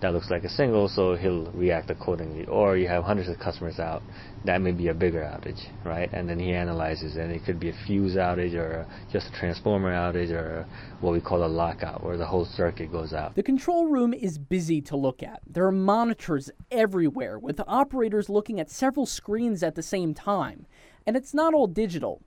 that 0.02 0.14
looks 0.14 0.30
like 0.30 0.46
a 0.46 0.50
single, 0.50 0.88
so 0.88 1.16
he'll 1.16 1.52
react 1.52 1.90
accordingly. 1.90 2.46
Or 2.46 2.78
you 2.78 2.88
have 2.88 3.04
hundreds 3.04 3.28
of 3.28 3.38
customers 3.40 3.80
out, 3.80 4.02
that 4.46 4.62
may 4.62 4.72
be 4.72 4.88
a 4.88 4.94
bigger 4.94 5.20
outage, 5.20 5.60
right? 5.84 6.10
And 6.14 6.30
then 6.30 6.40
he 6.40 6.54
analyzes, 6.54 7.18
and 7.18 7.32
it 7.34 7.44
could 7.44 7.60
be 7.60 7.70
a 7.70 7.74
fuse 7.86 8.16
outage 8.16 8.54
or 8.54 8.86
just 9.12 9.28
a 9.28 9.32
transformer 9.34 9.92
outage 9.92 10.32
or 10.32 10.66
what 11.02 11.12
we 11.12 11.20
call 11.20 11.44
a 11.44 11.48
lockout, 11.48 12.02
where 12.02 12.16
the 12.16 12.26
whole 12.26 12.46
circuit 12.46 12.94
goes 12.94 13.12
out. 13.14 13.36
The 13.36 13.44
control 13.44 13.88
room 13.88 14.14
is 14.14 14.38
busy 14.38 14.80
to 14.84 14.96
look 14.96 15.22
at. 15.22 15.42
There 15.46 15.66
are 15.66 15.72
monitors 15.72 16.50
everywhere, 16.72 17.38
with 17.38 17.60
operators 17.68 18.30
looking 18.30 18.60
at 18.60 18.70
several 18.70 19.06
screens 19.06 19.64
at 19.64 19.76
the 19.76 19.84
same 19.84 20.14
time. 20.14 20.66
And 21.06 21.16
it's 21.16 21.34
not 21.34 21.54
all 21.54 21.68
digital. 21.68 22.22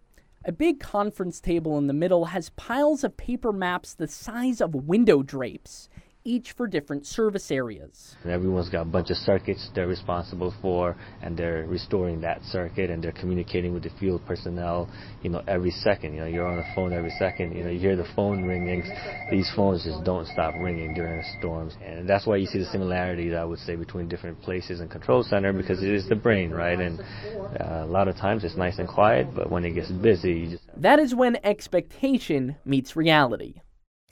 A 0.45 0.53
big 0.53 0.81
conference 0.81 1.41
table 1.41 1.79
in 1.79 1.87
the 1.87 1.93
middle 1.93 2.27
has 2.27 2.51
piles 2.51 3.05
of 3.05 3.17
paper 3.17 3.53
maps 3.53 3.95
the 3.95 4.09
size 4.09 4.61
of 4.61 4.75
window 4.75 5.23
drapes 5.23 5.89
each 6.25 6.53
for 6.53 6.67
different 6.67 7.07
service 7.07 7.51
areas. 7.51 8.17
And 8.23 8.33
everyone's 8.33 8.69
got 8.69 8.83
a 8.83 8.91
bunch 8.91 9.11
of 9.11 9.17
circuits 9.17 9.69
they're 9.75 9.87
responsible 9.87 10.55
for, 10.63 10.97
and 11.23 11.37
they're 11.37 11.65
restoring 11.67 12.21
that 12.23 12.43
circuit, 12.45 12.91
and 12.91 13.03
they're 13.03 13.13
communicating 13.13 13.73
with 13.75 13.83
the 13.83 13.91
field 14.01 14.23
personnel, 14.27 14.89
you 15.23 15.31
know, 15.31 15.43
every 15.49 15.71
second. 15.71 16.15
You 16.15 16.21
know, 16.21 16.27
you're 16.27 16.47
on 16.47 16.57
the 16.57 16.67
phone 16.75 16.93
every 16.93 17.13
second. 17.19 17.57
You 17.57 17.65
know, 17.65 17.71
you 17.71 17.81
hear 17.81 17.97
the 17.97 18.09
phone 18.17 18.45
ringing. 18.45 18.83
These 19.31 19.51
phones 19.55 19.85
just 19.85 20.05
don't 20.05 20.27
stop 20.27 20.55
ringing 20.55 20.95
during 20.95 21.23
storms, 21.39 21.75
and 21.85 22.09
that's 22.09 22.27
why 22.27 22.37
you 22.37 22.47
see 22.47 22.59
the 22.59 22.67
similarities, 22.67 23.35
I 23.35 23.45
would 23.45 23.59
say, 23.61 23.77
between 23.77 24.09
different 24.09 24.41
places 24.43 24.81
and 24.81 24.91
control 24.91 25.23
center 25.23 25.53
because 25.53 25.83
it 25.83 25.91
is 25.91 26.09
the 26.09 26.17
brain, 26.17 26.51
right? 26.51 26.79
And 26.79 27.01
uh, 27.01 27.85
a 27.85 27.87
lot 27.87 28.09
of 28.09 28.17
times 28.17 28.45
it's 28.45 28.57
nice 28.57 28.79
and 28.79 28.89
quiet, 28.89 29.29
but 29.35 29.51
when 29.51 29.65
it 29.65 29.73
gets 29.73 29.91
busy, 29.91 30.33
you 30.33 30.51
just 30.51 30.63
that 30.77 30.99
is 30.99 31.15
when 31.15 31.37
expectation 31.45 32.57
meets 32.65 32.97
reality. 32.97 33.61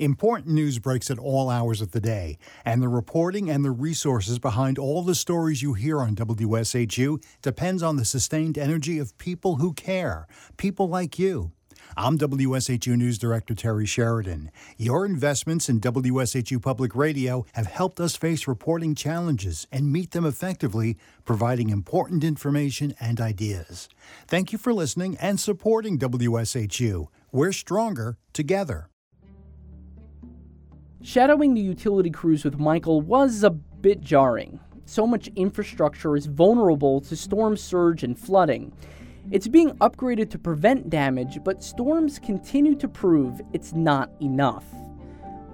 Important 0.00 0.54
news 0.54 0.78
breaks 0.78 1.10
at 1.10 1.18
all 1.18 1.50
hours 1.50 1.82
of 1.82 1.90
the 1.90 2.00
day, 2.00 2.38
and 2.64 2.80
the 2.80 2.88
reporting 2.88 3.50
and 3.50 3.62
the 3.62 3.70
resources 3.70 4.38
behind 4.38 4.78
all 4.78 5.02
the 5.02 5.14
stories 5.14 5.60
you 5.60 5.74
hear 5.74 6.00
on 6.00 6.16
WSHU 6.16 7.22
depends 7.42 7.82
on 7.82 7.96
the 7.96 8.06
sustained 8.06 8.56
energy 8.56 8.98
of 8.98 9.18
people 9.18 9.56
who 9.56 9.74
care, 9.74 10.26
people 10.56 10.88
like 10.88 11.18
you. 11.18 11.52
I'm 11.98 12.16
WSHU 12.16 12.96
News 12.96 13.18
Director 13.18 13.54
Terry 13.54 13.84
Sheridan. 13.84 14.50
Your 14.78 15.04
investments 15.04 15.68
in 15.68 15.82
WSHU 15.82 16.62
Public 16.62 16.96
Radio 16.96 17.44
have 17.52 17.66
helped 17.66 18.00
us 18.00 18.16
face 18.16 18.48
reporting 18.48 18.94
challenges 18.94 19.66
and 19.70 19.92
meet 19.92 20.12
them 20.12 20.24
effectively, 20.24 20.96
providing 21.26 21.68
important 21.68 22.24
information 22.24 22.94
and 23.00 23.20
ideas. 23.20 23.90
Thank 24.26 24.50
you 24.50 24.56
for 24.56 24.72
listening 24.72 25.18
and 25.18 25.38
supporting 25.38 25.98
WSHU. 25.98 27.08
We're 27.32 27.52
stronger 27.52 28.16
together. 28.32 28.89
Shadowing 31.02 31.54
the 31.54 31.62
utility 31.62 32.10
crews 32.10 32.44
with 32.44 32.58
Michael 32.58 33.00
was 33.00 33.42
a 33.42 33.48
bit 33.48 34.02
jarring. 34.02 34.60
So 34.84 35.06
much 35.06 35.30
infrastructure 35.34 36.14
is 36.14 36.26
vulnerable 36.26 37.00
to 37.00 37.16
storm 37.16 37.56
surge 37.56 38.02
and 38.02 38.18
flooding. 38.18 38.70
It's 39.30 39.48
being 39.48 39.70
upgraded 39.78 40.28
to 40.30 40.38
prevent 40.38 40.90
damage, 40.90 41.42
but 41.42 41.64
storms 41.64 42.18
continue 42.18 42.74
to 42.74 42.86
prove 42.86 43.40
it's 43.54 43.72
not 43.72 44.10
enough. 44.20 44.66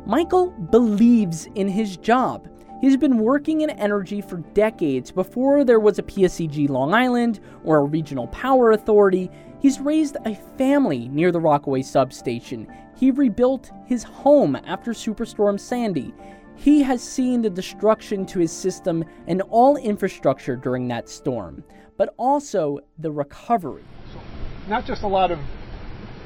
Michael 0.05 0.51
believes 0.51 1.47
in 1.55 1.69
his 1.69 1.97
job. 1.97 2.49
He's 2.81 2.97
been 2.97 3.19
working 3.19 3.61
in 3.61 3.71
energy 3.71 4.21
for 4.21 4.39
decades 4.53 5.13
before 5.13 5.63
there 5.63 5.81
was 5.81 6.01
a 6.01 6.03
PSEG 6.03 6.69
Long 6.69 6.93
Island 6.93 7.39
or 7.63 7.79
a 7.79 7.85
regional 7.85 8.27
power 8.29 8.73
authority. 8.73 9.31
He's 9.61 9.79
raised 9.79 10.17
a 10.25 10.35
family 10.59 11.07
near 11.09 11.31
the 11.31 11.41
Rockaway 11.41 11.83
substation. 11.83 12.67
He 12.97 13.11
rebuilt 13.11 13.71
his 13.85 14.03
home 14.03 14.57
after 14.57 14.93
Superstorm 14.93 15.61
Sandy. 15.61 16.15
He 16.55 16.83
has 16.83 17.03
seen 17.03 17.43
the 17.43 17.51
destruction 17.51 18.25
to 18.27 18.39
his 18.39 18.51
system 18.51 19.05
and 19.27 19.43
all 19.51 19.77
infrastructure 19.77 20.57
during 20.57 20.89
that 20.89 21.09
storm, 21.11 21.63
but 21.99 22.15
also 22.17 22.79
the 22.99 23.11
recovery. 23.11 23.85
So 24.15 24.21
not 24.67 24.87
just 24.87 25.03
a 25.03 25.09
lot 25.09 25.31
of 25.31 25.39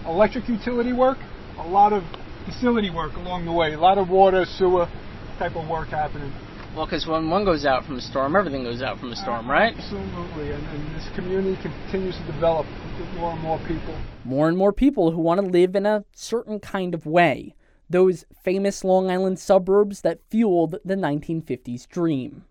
electric 0.06 0.48
utility 0.48 0.92
work, 0.92 1.18
a 1.58 1.66
lot 1.66 1.92
of 1.92 2.04
facility 2.44 2.90
work 2.90 3.16
along 3.16 3.44
the 3.44 3.52
way, 3.52 3.72
a 3.72 3.80
lot 3.80 3.98
of 3.98 4.08
water, 4.08 4.44
sewer 4.44 4.88
type 5.38 5.56
of 5.56 5.68
work 5.68 5.88
happening. 5.88 6.32
Well, 6.76 6.86
because 6.86 7.04
when 7.04 7.28
one 7.30 7.44
goes 7.44 7.64
out 7.66 7.84
from 7.84 7.96
a 7.96 8.00
storm, 8.00 8.36
everything 8.36 8.62
goes 8.62 8.80
out 8.80 9.00
from 9.00 9.10
a 9.10 9.16
storm, 9.16 9.50
right? 9.50 9.74
Absolutely, 9.76 10.52
and, 10.52 10.64
and 10.68 10.94
this 10.94 11.08
community 11.16 11.60
continues 11.60 12.16
to 12.16 12.24
develop 12.26 12.66
with 12.96 13.08
more 13.14 13.32
and 13.32 13.40
more 13.40 13.58
people. 13.66 13.96
More 14.24 14.48
and 14.48 14.56
more 14.56 14.72
people 14.72 15.10
who 15.10 15.20
want 15.20 15.40
to 15.40 15.46
live 15.46 15.74
in 15.74 15.84
a 15.84 16.04
certain 16.14 16.60
kind 16.60 16.94
of 16.94 17.06
way. 17.06 17.56
Those 17.88 18.24
famous 18.44 18.84
Long 18.84 19.10
Island 19.10 19.40
suburbs 19.40 20.02
that 20.02 20.20
fueled 20.30 20.76
the 20.84 20.94
1950s 20.94 21.88
dream. 21.88 22.44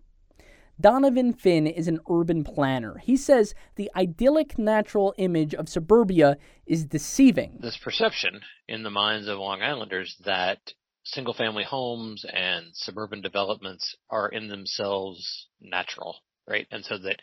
Donovan 0.78 1.32
Finn 1.32 1.66
is 1.66 1.88
an 1.88 2.00
urban 2.10 2.44
planner. 2.44 2.98
He 2.98 3.16
says 3.16 3.54
the 3.76 3.90
idyllic 3.96 4.58
natural 4.58 5.14
image 5.18 5.54
of 5.54 5.68
suburbia 5.68 6.36
is 6.66 6.84
deceiving. 6.84 7.58
This 7.60 7.76
perception 7.76 8.40
in 8.68 8.82
the 8.82 8.90
minds 8.90 9.28
of 9.28 9.38
Long 9.38 9.62
Islanders 9.62 10.16
that 10.24 10.74
single 11.04 11.34
family 11.34 11.64
homes 11.64 12.24
and 12.30 12.66
suburban 12.72 13.20
developments 13.20 13.96
are 14.10 14.28
in 14.28 14.48
themselves 14.48 15.48
natural, 15.60 16.16
right? 16.48 16.66
And 16.70 16.84
so 16.84 16.98
that 16.98 17.20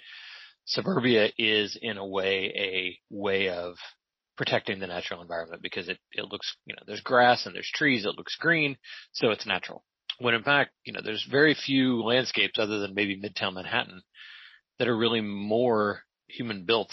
suburbia 0.66 1.30
is 1.38 1.78
in 1.82 1.98
a 1.98 2.06
way 2.06 2.52
a 2.56 3.00
way 3.14 3.50
of 3.50 3.76
protecting 4.36 4.80
the 4.80 4.88
natural 4.88 5.22
environment 5.22 5.62
because 5.62 5.90
it, 5.90 5.98
it 6.12 6.26
looks, 6.32 6.56
you 6.66 6.76
know, 6.76 6.82
there's 6.86 7.02
grass 7.02 7.46
and 7.46 7.56
there's 7.56 7.72
trees, 7.74 8.06
it 8.06 8.16
looks 8.18 8.36
green, 8.40 8.78
so 9.12 9.32
it's 9.32 9.48
natural. 9.48 9.84
When 10.20 10.36
in 10.36 10.44
fact, 10.44 10.72
you 10.86 10.94
know, 10.94 11.02
there's 11.04 11.26
very 11.30 11.56
few 11.56 12.04
landscapes 12.04 12.60
other 12.60 12.80
than 12.80 12.94
maybe 12.94 13.20
Midtown 13.20 13.56
Manhattan 13.56 14.02
that 14.80 14.88
are 14.88 14.98
really 14.98 15.22
more 15.22 16.02
human 16.28 16.66
built 16.66 16.92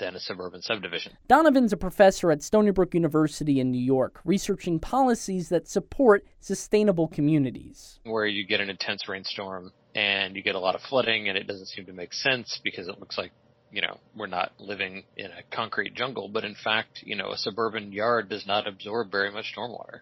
than 0.00 0.16
a 0.16 0.20
suburban 0.20 0.62
subdivision. 0.62 1.16
Donovan's 1.28 1.72
a 1.72 1.76
professor 1.76 2.32
at 2.32 2.42
Stony 2.42 2.72
Brook 2.72 2.94
University 2.94 3.60
in 3.60 3.70
New 3.70 3.82
York, 3.82 4.20
researching 4.24 4.80
policies 4.80 5.48
that 5.50 5.68
support 5.68 6.24
sustainable 6.40 7.06
communities. 7.06 8.00
Where 8.04 8.26
you 8.26 8.46
get 8.46 8.60
an 8.60 8.70
intense 8.70 9.08
rainstorm 9.08 9.72
and 9.94 10.34
you 10.34 10.42
get 10.42 10.54
a 10.54 10.60
lot 10.60 10.74
of 10.74 10.80
flooding 10.82 11.28
and 11.28 11.38
it 11.38 11.46
doesn't 11.46 11.66
seem 11.66 11.86
to 11.86 11.92
make 11.92 12.12
sense 12.12 12.60
because 12.64 12.88
it 12.88 12.98
looks 12.98 13.16
like, 13.16 13.30
you 13.70 13.82
know, 13.82 13.98
we're 14.16 14.26
not 14.26 14.52
living 14.58 15.04
in 15.16 15.26
a 15.26 15.54
concrete 15.54 15.94
jungle, 15.94 16.28
but 16.28 16.44
in 16.44 16.56
fact, 16.64 17.02
you 17.04 17.14
know, 17.14 17.30
a 17.30 17.36
suburban 17.36 17.92
yard 17.92 18.28
does 18.28 18.46
not 18.46 18.66
absorb 18.66 19.12
very 19.12 19.30
much 19.30 19.52
stormwater. 19.56 20.00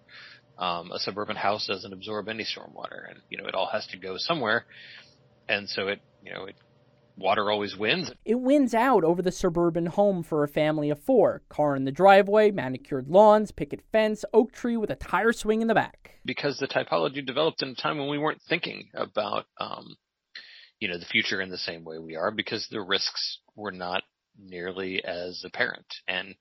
Um, 0.59 0.91
a 0.91 0.99
suburban 0.99 1.37
house 1.37 1.67
doesn't 1.67 1.93
absorb 1.93 2.29
any 2.29 2.45
stormwater 2.45 3.09
and, 3.11 3.21
you 3.29 3.39
know, 3.39 3.47
it 3.47 3.55
all 3.55 3.69
has 3.71 3.87
to 3.89 3.99
go 3.99 4.15
somewhere. 4.17 4.65
And 5.49 5.69
so 5.69 5.89
it, 5.89 6.01
you 6.23 6.33
know, 6.33 6.45
it 6.45 6.57
water 7.19 7.51
always 7.51 7.77
wins. 7.77 8.11
It 8.25 8.37
wins 8.37 8.75
out 8.75 9.05
over 9.05 9.23
the 9.23 9.33
suburban 9.33 9.87
home 9.87 10.23
for 10.23 10.43
a 10.43 10.49
family 10.49 10.91
of 10.91 11.01
four. 11.01 11.43
Car 11.49 11.77
in 11.77 11.85
the 11.85 11.93
driveway, 11.93 12.51
manicured 12.51 13.09
lawns, 13.09 13.51
picket 13.51 13.81
fence, 13.93 14.25
oak 14.33 14.53
tree 14.53 14.77
with 14.77 14.91
a 14.91 14.97
tire 14.97 15.33
swing 15.33 15.61
in 15.61 15.69
the 15.69 15.75
back. 15.75 16.13
Because 16.25 16.59
the 16.59 16.69
typology 16.69 17.25
developed 17.25 17.63
in 17.63 17.71
a 17.71 17.75
time 17.75 17.99
when 17.99 18.09
we 18.09 18.19
weren't 18.19 18.43
thinking 18.49 18.89
about, 18.95 19.47
um, 19.59 19.97
you 20.79 20.89
know, 20.89 20.99
the 20.99 21.07
future 21.07 21.41
in 21.41 21.51
the 21.51 21.59
same 21.59 21.85
way 21.85 21.99
we 21.99 22.17
are 22.17 22.31
because 22.31 22.67
the 22.71 22.81
risks 22.81 23.39
were 23.57 23.73
not 23.73 24.03
nearly 24.39 25.03
as 25.05 25.43
apparent. 25.45 25.87
And, 26.07 26.35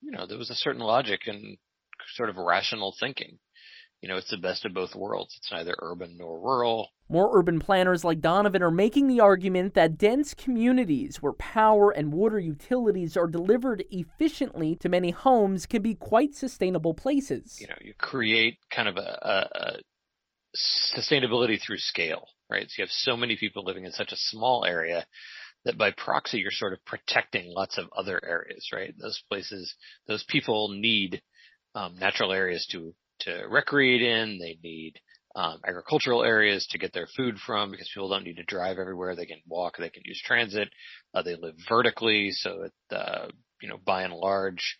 you 0.00 0.10
know, 0.10 0.26
there 0.26 0.38
was 0.38 0.50
a 0.50 0.54
certain 0.54 0.80
logic 0.80 1.22
and 1.26 1.58
sort 2.14 2.30
of 2.30 2.36
rational 2.36 2.94
thinking 2.98 3.38
you 4.02 4.08
know, 4.08 4.16
it's 4.16 4.30
the 4.30 4.36
best 4.36 4.64
of 4.64 4.74
both 4.74 4.96
worlds. 4.96 5.32
It's 5.38 5.52
neither 5.52 5.76
urban 5.78 6.16
nor 6.18 6.40
rural. 6.40 6.88
More 7.08 7.38
urban 7.38 7.60
planners 7.60 8.02
like 8.02 8.20
Donovan 8.20 8.62
are 8.62 8.70
making 8.70 9.06
the 9.06 9.20
argument 9.20 9.74
that 9.74 9.96
dense 9.96 10.34
communities 10.34 11.18
where 11.22 11.34
power 11.34 11.92
and 11.92 12.12
water 12.12 12.38
utilities 12.40 13.16
are 13.16 13.28
delivered 13.28 13.84
efficiently 13.90 14.74
to 14.76 14.88
many 14.88 15.12
homes 15.12 15.66
can 15.66 15.82
be 15.82 15.94
quite 15.94 16.34
sustainable 16.34 16.94
places. 16.94 17.58
You 17.60 17.68
know, 17.68 17.76
you 17.80 17.94
create 17.96 18.58
kind 18.74 18.88
of 18.88 18.96
a, 18.96 19.00
a, 19.00 19.58
a 19.58 19.78
sustainability 20.98 21.60
through 21.60 21.78
scale, 21.78 22.26
right? 22.50 22.68
So 22.68 22.74
you 22.78 22.84
have 22.84 22.90
so 22.90 23.16
many 23.16 23.36
people 23.36 23.64
living 23.64 23.84
in 23.84 23.92
such 23.92 24.10
a 24.10 24.16
small 24.16 24.64
area 24.64 25.06
that 25.64 25.78
by 25.78 25.92
proxy 25.92 26.38
you're 26.38 26.50
sort 26.50 26.72
of 26.72 26.84
protecting 26.84 27.52
lots 27.54 27.78
of 27.78 27.86
other 27.96 28.20
areas, 28.24 28.66
right? 28.72 28.92
Those 28.98 29.22
places, 29.28 29.72
those 30.08 30.24
people 30.24 30.70
need 30.70 31.22
um, 31.76 31.96
natural 32.00 32.32
areas 32.32 32.66
to 32.72 32.94
to 33.22 33.44
recreate 33.48 34.02
in. 34.02 34.38
They 34.38 34.58
need 34.62 34.94
um, 35.34 35.60
agricultural 35.66 36.24
areas 36.24 36.66
to 36.70 36.78
get 36.78 36.92
their 36.92 37.08
food 37.16 37.38
from 37.38 37.70
because 37.70 37.90
people 37.92 38.08
don't 38.08 38.24
need 38.24 38.36
to 38.36 38.44
drive 38.44 38.78
everywhere. 38.78 39.16
They 39.16 39.26
can 39.26 39.40
walk. 39.46 39.76
They 39.78 39.90
can 39.90 40.02
use 40.04 40.20
transit. 40.24 40.68
Uh, 41.14 41.22
they 41.22 41.36
live 41.36 41.54
vertically, 41.68 42.30
so 42.32 42.64
it, 42.64 42.94
uh, 42.94 43.28
you 43.60 43.68
know, 43.68 43.78
by 43.84 44.02
and 44.02 44.12
large, 44.12 44.78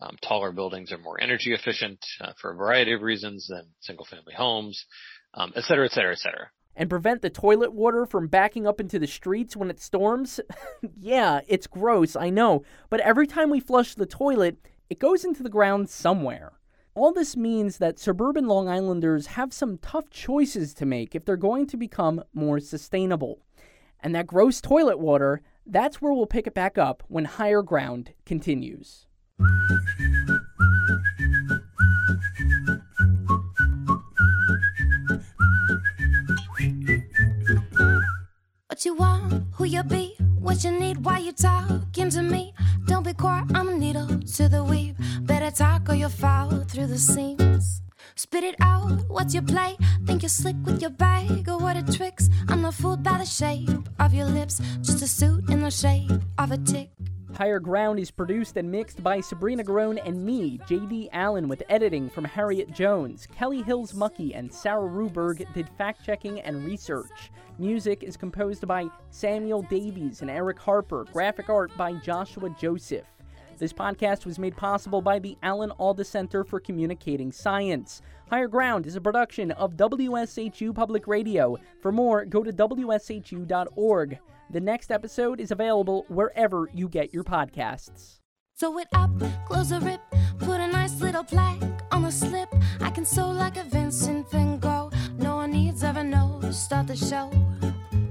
um, 0.00 0.16
taller 0.22 0.52
buildings 0.52 0.92
are 0.92 0.98
more 0.98 1.20
energy 1.20 1.52
efficient 1.52 1.98
uh, 2.20 2.32
for 2.40 2.52
a 2.52 2.56
variety 2.56 2.92
of 2.92 3.02
reasons 3.02 3.48
than 3.48 3.66
single 3.80 4.06
family 4.06 4.34
homes, 4.36 4.84
um, 5.34 5.52
et 5.56 5.64
cetera, 5.64 5.86
et 5.86 5.92
cetera, 5.92 6.12
et 6.12 6.18
cetera. 6.18 6.50
And 6.76 6.88
prevent 6.88 7.22
the 7.22 7.30
toilet 7.30 7.72
water 7.72 8.06
from 8.06 8.28
backing 8.28 8.64
up 8.64 8.78
into 8.78 9.00
the 9.00 9.08
streets 9.08 9.56
when 9.56 9.68
it 9.68 9.80
storms? 9.80 10.38
yeah, 10.94 11.40
it's 11.48 11.66
gross, 11.66 12.14
I 12.14 12.30
know. 12.30 12.62
But 12.88 13.00
every 13.00 13.26
time 13.26 13.50
we 13.50 13.58
flush 13.58 13.96
the 13.96 14.06
toilet, 14.06 14.58
it 14.88 15.00
goes 15.00 15.24
into 15.24 15.42
the 15.42 15.48
ground 15.48 15.90
somewhere. 15.90 16.52
All 16.98 17.12
this 17.12 17.36
means 17.36 17.78
that 17.78 18.00
suburban 18.00 18.48
Long 18.48 18.68
Islanders 18.68 19.28
have 19.28 19.52
some 19.52 19.78
tough 19.78 20.10
choices 20.10 20.74
to 20.74 20.84
make 20.84 21.14
if 21.14 21.24
they're 21.24 21.36
going 21.36 21.68
to 21.68 21.76
become 21.76 22.24
more 22.34 22.58
sustainable. 22.58 23.38
And 24.00 24.12
that 24.16 24.26
gross 24.26 24.60
toilet 24.60 24.98
water, 24.98 25.40
that's 25.64 26.02
where 26.02 26.12
we'll 26.12 26.26
pick 26.26 26.48
it 26.48 26.54
back 26.54 26.76
up 26.76 27.04
when 27.06 27.24
Higher 27.24 27.62
Ground 27.62 28.14
continues. 28.26 29.06
What 38.66 38.84
you 38.84 38.94
want, 38.94 39.44
who 39.52 39.66
you 39.66 39.84
be, 39.84 40.07
what 40.48 40.64
you 40.64 40.70
need, 40.70 41.04
why 41.04 41.18
you 41.18 41.30
talking 41.30 42.08
to 42.08 42.22
me. 42.22 42.54
Don't 42.86 43.04
be 43.04 43.12
quiet, 43.12 43.44
I'm 43.54 43.68
a 43.68 43.74
needle 43.74 44.08
to 44.36 44.48
the 44.48 44.64
weave. 44.64 44.96
Better 45.20 45.50
talk 45.50 45.90
or 45.90 45.94
you'll 45.94 46.08
fall 46.08 46.48
through 46.70 46.86
the 46.86 46.98
seams. 46.98 47.82
Spit 48.14 48.44
it 48.44 48.54
out, 48.62 49.02
what's 49.08 49.34
your 49.34 49.42
play? 49.42 49.76
Think 50.06 50.22
you're 50.22 50.30
slick 50.30 50.56
with 50.64 50.80
your 50.80 50.90
bag 50.90 51.50
or 51.50 51.58
what 51.58 51.76
are 51.76 51.92
tricks? 51.92 52.30
I'm 52.48 52.62
not 52.62 52.72
fooled 52.72 53.02
by 53.02 53.18
the 53.18 53.26
shape 53.26 53.90
of 54.00 54.14
your 54.14 54.24
lips, 54.24 54.58
just 54.80 55.02
a 55.02 55.06
suit 55.06 55.50
in 55.50 55.60
the 55.60 55.70
shape 55.70 56.22
of 56.38 56.50
a 56.50 56.56
tick. 56.56 56.97
Higher 57.38 57.60
Ground 57.60 58.00
is 58.00 58.10
produced 58.10 58.56
and 58.56 58.68
mixed 58.68 59.00
by 59.00 59.20
Sabrina 59.20 59.62
Garone 59.62 60.04
and 60.04 60.26
me, 60.26 60.58
JD 60.66 61.10
Allen, 61.12 61.46
with 61.46 61.62
editing 61.68 62.10
from 62.10 62.24
Harriet 62.24 62.72
Jones. 62.72 63.28
Kelly 63.32 63.62
Hills 63.62 63.94
Mucky 63.94 64.34
and 64.34 64.52
Sarah 64.52 64.88
Ruberg 64.88 65.46
did 65.54 65.68
fact 65.78 66.04
checking 66.04 66.40
and 66.40 66.64
research. 66.64 67.30
Music 67.56 68.02
is 68.02 68.16
composed 68.16 68.66
by 68.66 68.88
Samuel 69.10 69.62
Davies 69.62 70.20
and 70.20 70.32
Eric 70.32 70.58
Harper, 70.58 71.04
graphic 71.12 71.48
art 71.48 71.70
by 71.76 71.92
Joshua 71.92 72.50
Joseph. 72.58 73.06
This 73.56 73.72
podcast 73.72 74.26
was 74.26 74.40
made 74.40 74.56
possible 74.56 75.00
by 75.00 75.20
the 75.20 75.38
Alan 75.44 75.70
Alda 75.78 76.02
Center 76.02 76.42
for 76.42 76.58
Communicating 76.58 77.30
Science. 77.30 78.02
Higher 78.28 78.48
Ground 78.48 78.84
is 78.84 78.96
a 78.96 79.00
production 79.00 79.52
of 79.52 79.76
WSHU 79.76 80.74
Public 80.74 81.06
Radio. 81.06 81.56
For 81.80 81.92
more, 81.92 82.24
go 82.24 82.42
to 82.42 82.52
WSHU.org. 82.52 84.18
The 84.50 84.60
next 84.60 84.90
episode 84.90 85.40
is 85.40 85.50
available 85.50 86.06
wherever 86.08 86.70
you 86.72 86.88
get 86.88 87.12
your 87.12 87.22
podcasts. 87.22 88.20
It 88.60 88.88
up, 88.94 89.10
close 89.46 89.72
rip, 89.72 90.00
put 90.38 90.60
a 90.60 90.66
nice 90.66 91.00
little 91.02 91.22
plaque 91.22 91.62
on 91.92 92.02
the 92.02 92.10
slip. 92.10 92.48
I 92.80 92.90
can 92.90 93.04
sew 93.04 93.30
like 93.30 93.58
a 93.58 93.64
Vincent 93.64 94.30
van 94.30 94.58
Gogh. 94.58 94.90
No 95.18 95.36
one 95.36 95.50
needs 95.52 95.84
ever 95.84 96.02
know. 96.02 96.40
Start 96.50 96.86
the 96.86 96.96
show. 96.96 97.30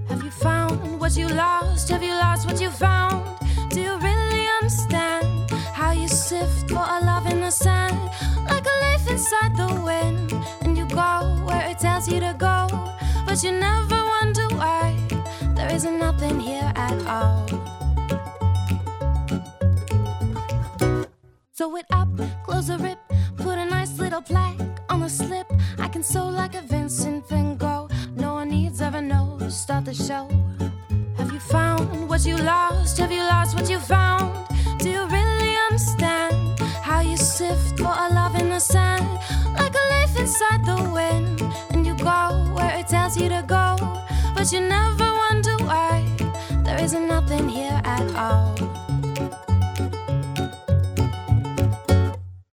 Have 0.09 0.23
you 0.23 0.29
found 0.29 1.01
what 1.01 1.17
you 1.17 1.27
lost? 1.27 1.89
Have 1.89 2.03
you 2.03 2.13
lost 2.13 2.45
what 2.45 2.61
you 2.61 2.69
found? 2.69 3.39
Do 3.71 3.81
you 3.81 3.97
really 3.97 4.47
understand 4.61 5.06
close 22.47 22.69
a 22.69 22.77
rip, 22.77 22.97
put 23.35 23.57
a 23.57 23.65
nice 23.65 23.99
little 23.99 24.21
plaque 24.21 24.59
on 24.89 25.01
the 25.01 25.09
slip. 25.09 25.47
I 25.77 25.89
can 25.89 26.01
sew 26.01 26.29
like 26.29 26.55
a 26.55 26.61
Vincent 26.61 27.27
van 27.27 27.57
Gogh. 27.57 27.89
No 28.15 28.35
one 28.35 28.49
needs 28.49 28.81
ever 28.81 29.01
know. 29.01 29.37
Start 29.49 29.83
the 29.85 29.93
show. 29.93 30.29
Have 31.17 31.31
you 31.33 31.39
found 31.39 32.09
what 32.09 32.25
you 32.25 32.37
lost? 32.37 32.97
Have 32.99 33.11
you 33.11 33.23
lost 33.33 33.53
what 33.55 33.69
you 33.69 33.79
found? 33.79 34.31
Do 34.79 34.89
you 34.89 35.03
really 35.07 35.53
understand 35.67 36.59
how 36.89 37.01
you 37.01 37.17
sift 37.17 37.77
for 37.79 37.93
a 38.05 38.07
love 38.19 38.35
in 38.35 38.49
the 38.49 38.59
sand? 38.59 39.07
Like 39.59 39.75
a 39.81 39.85
leaf 39.93 40.17
inside 40.17 40.65
the 40.65 40.79
wind, 40.97 41.41
and 41.71 41.85
you 41.85 41.95
go 41.97 42.53
where 42.55 42.73
it 42.79 42.87
tells 42.87 43.17
you 43.19 43.27
to 43.27 43.43
go, 43.45 43.75
but 44.35 44.51
you 44.53 44.61
never 44.61 45.09
wonder 45.23 45.55
why 45.65 46.05
there 46.63 46.79
isn't 46.81 47.07
nothing 47.07 47.49
here 47.49 47.81
at 47.83 48.07
all. 48.15 48.76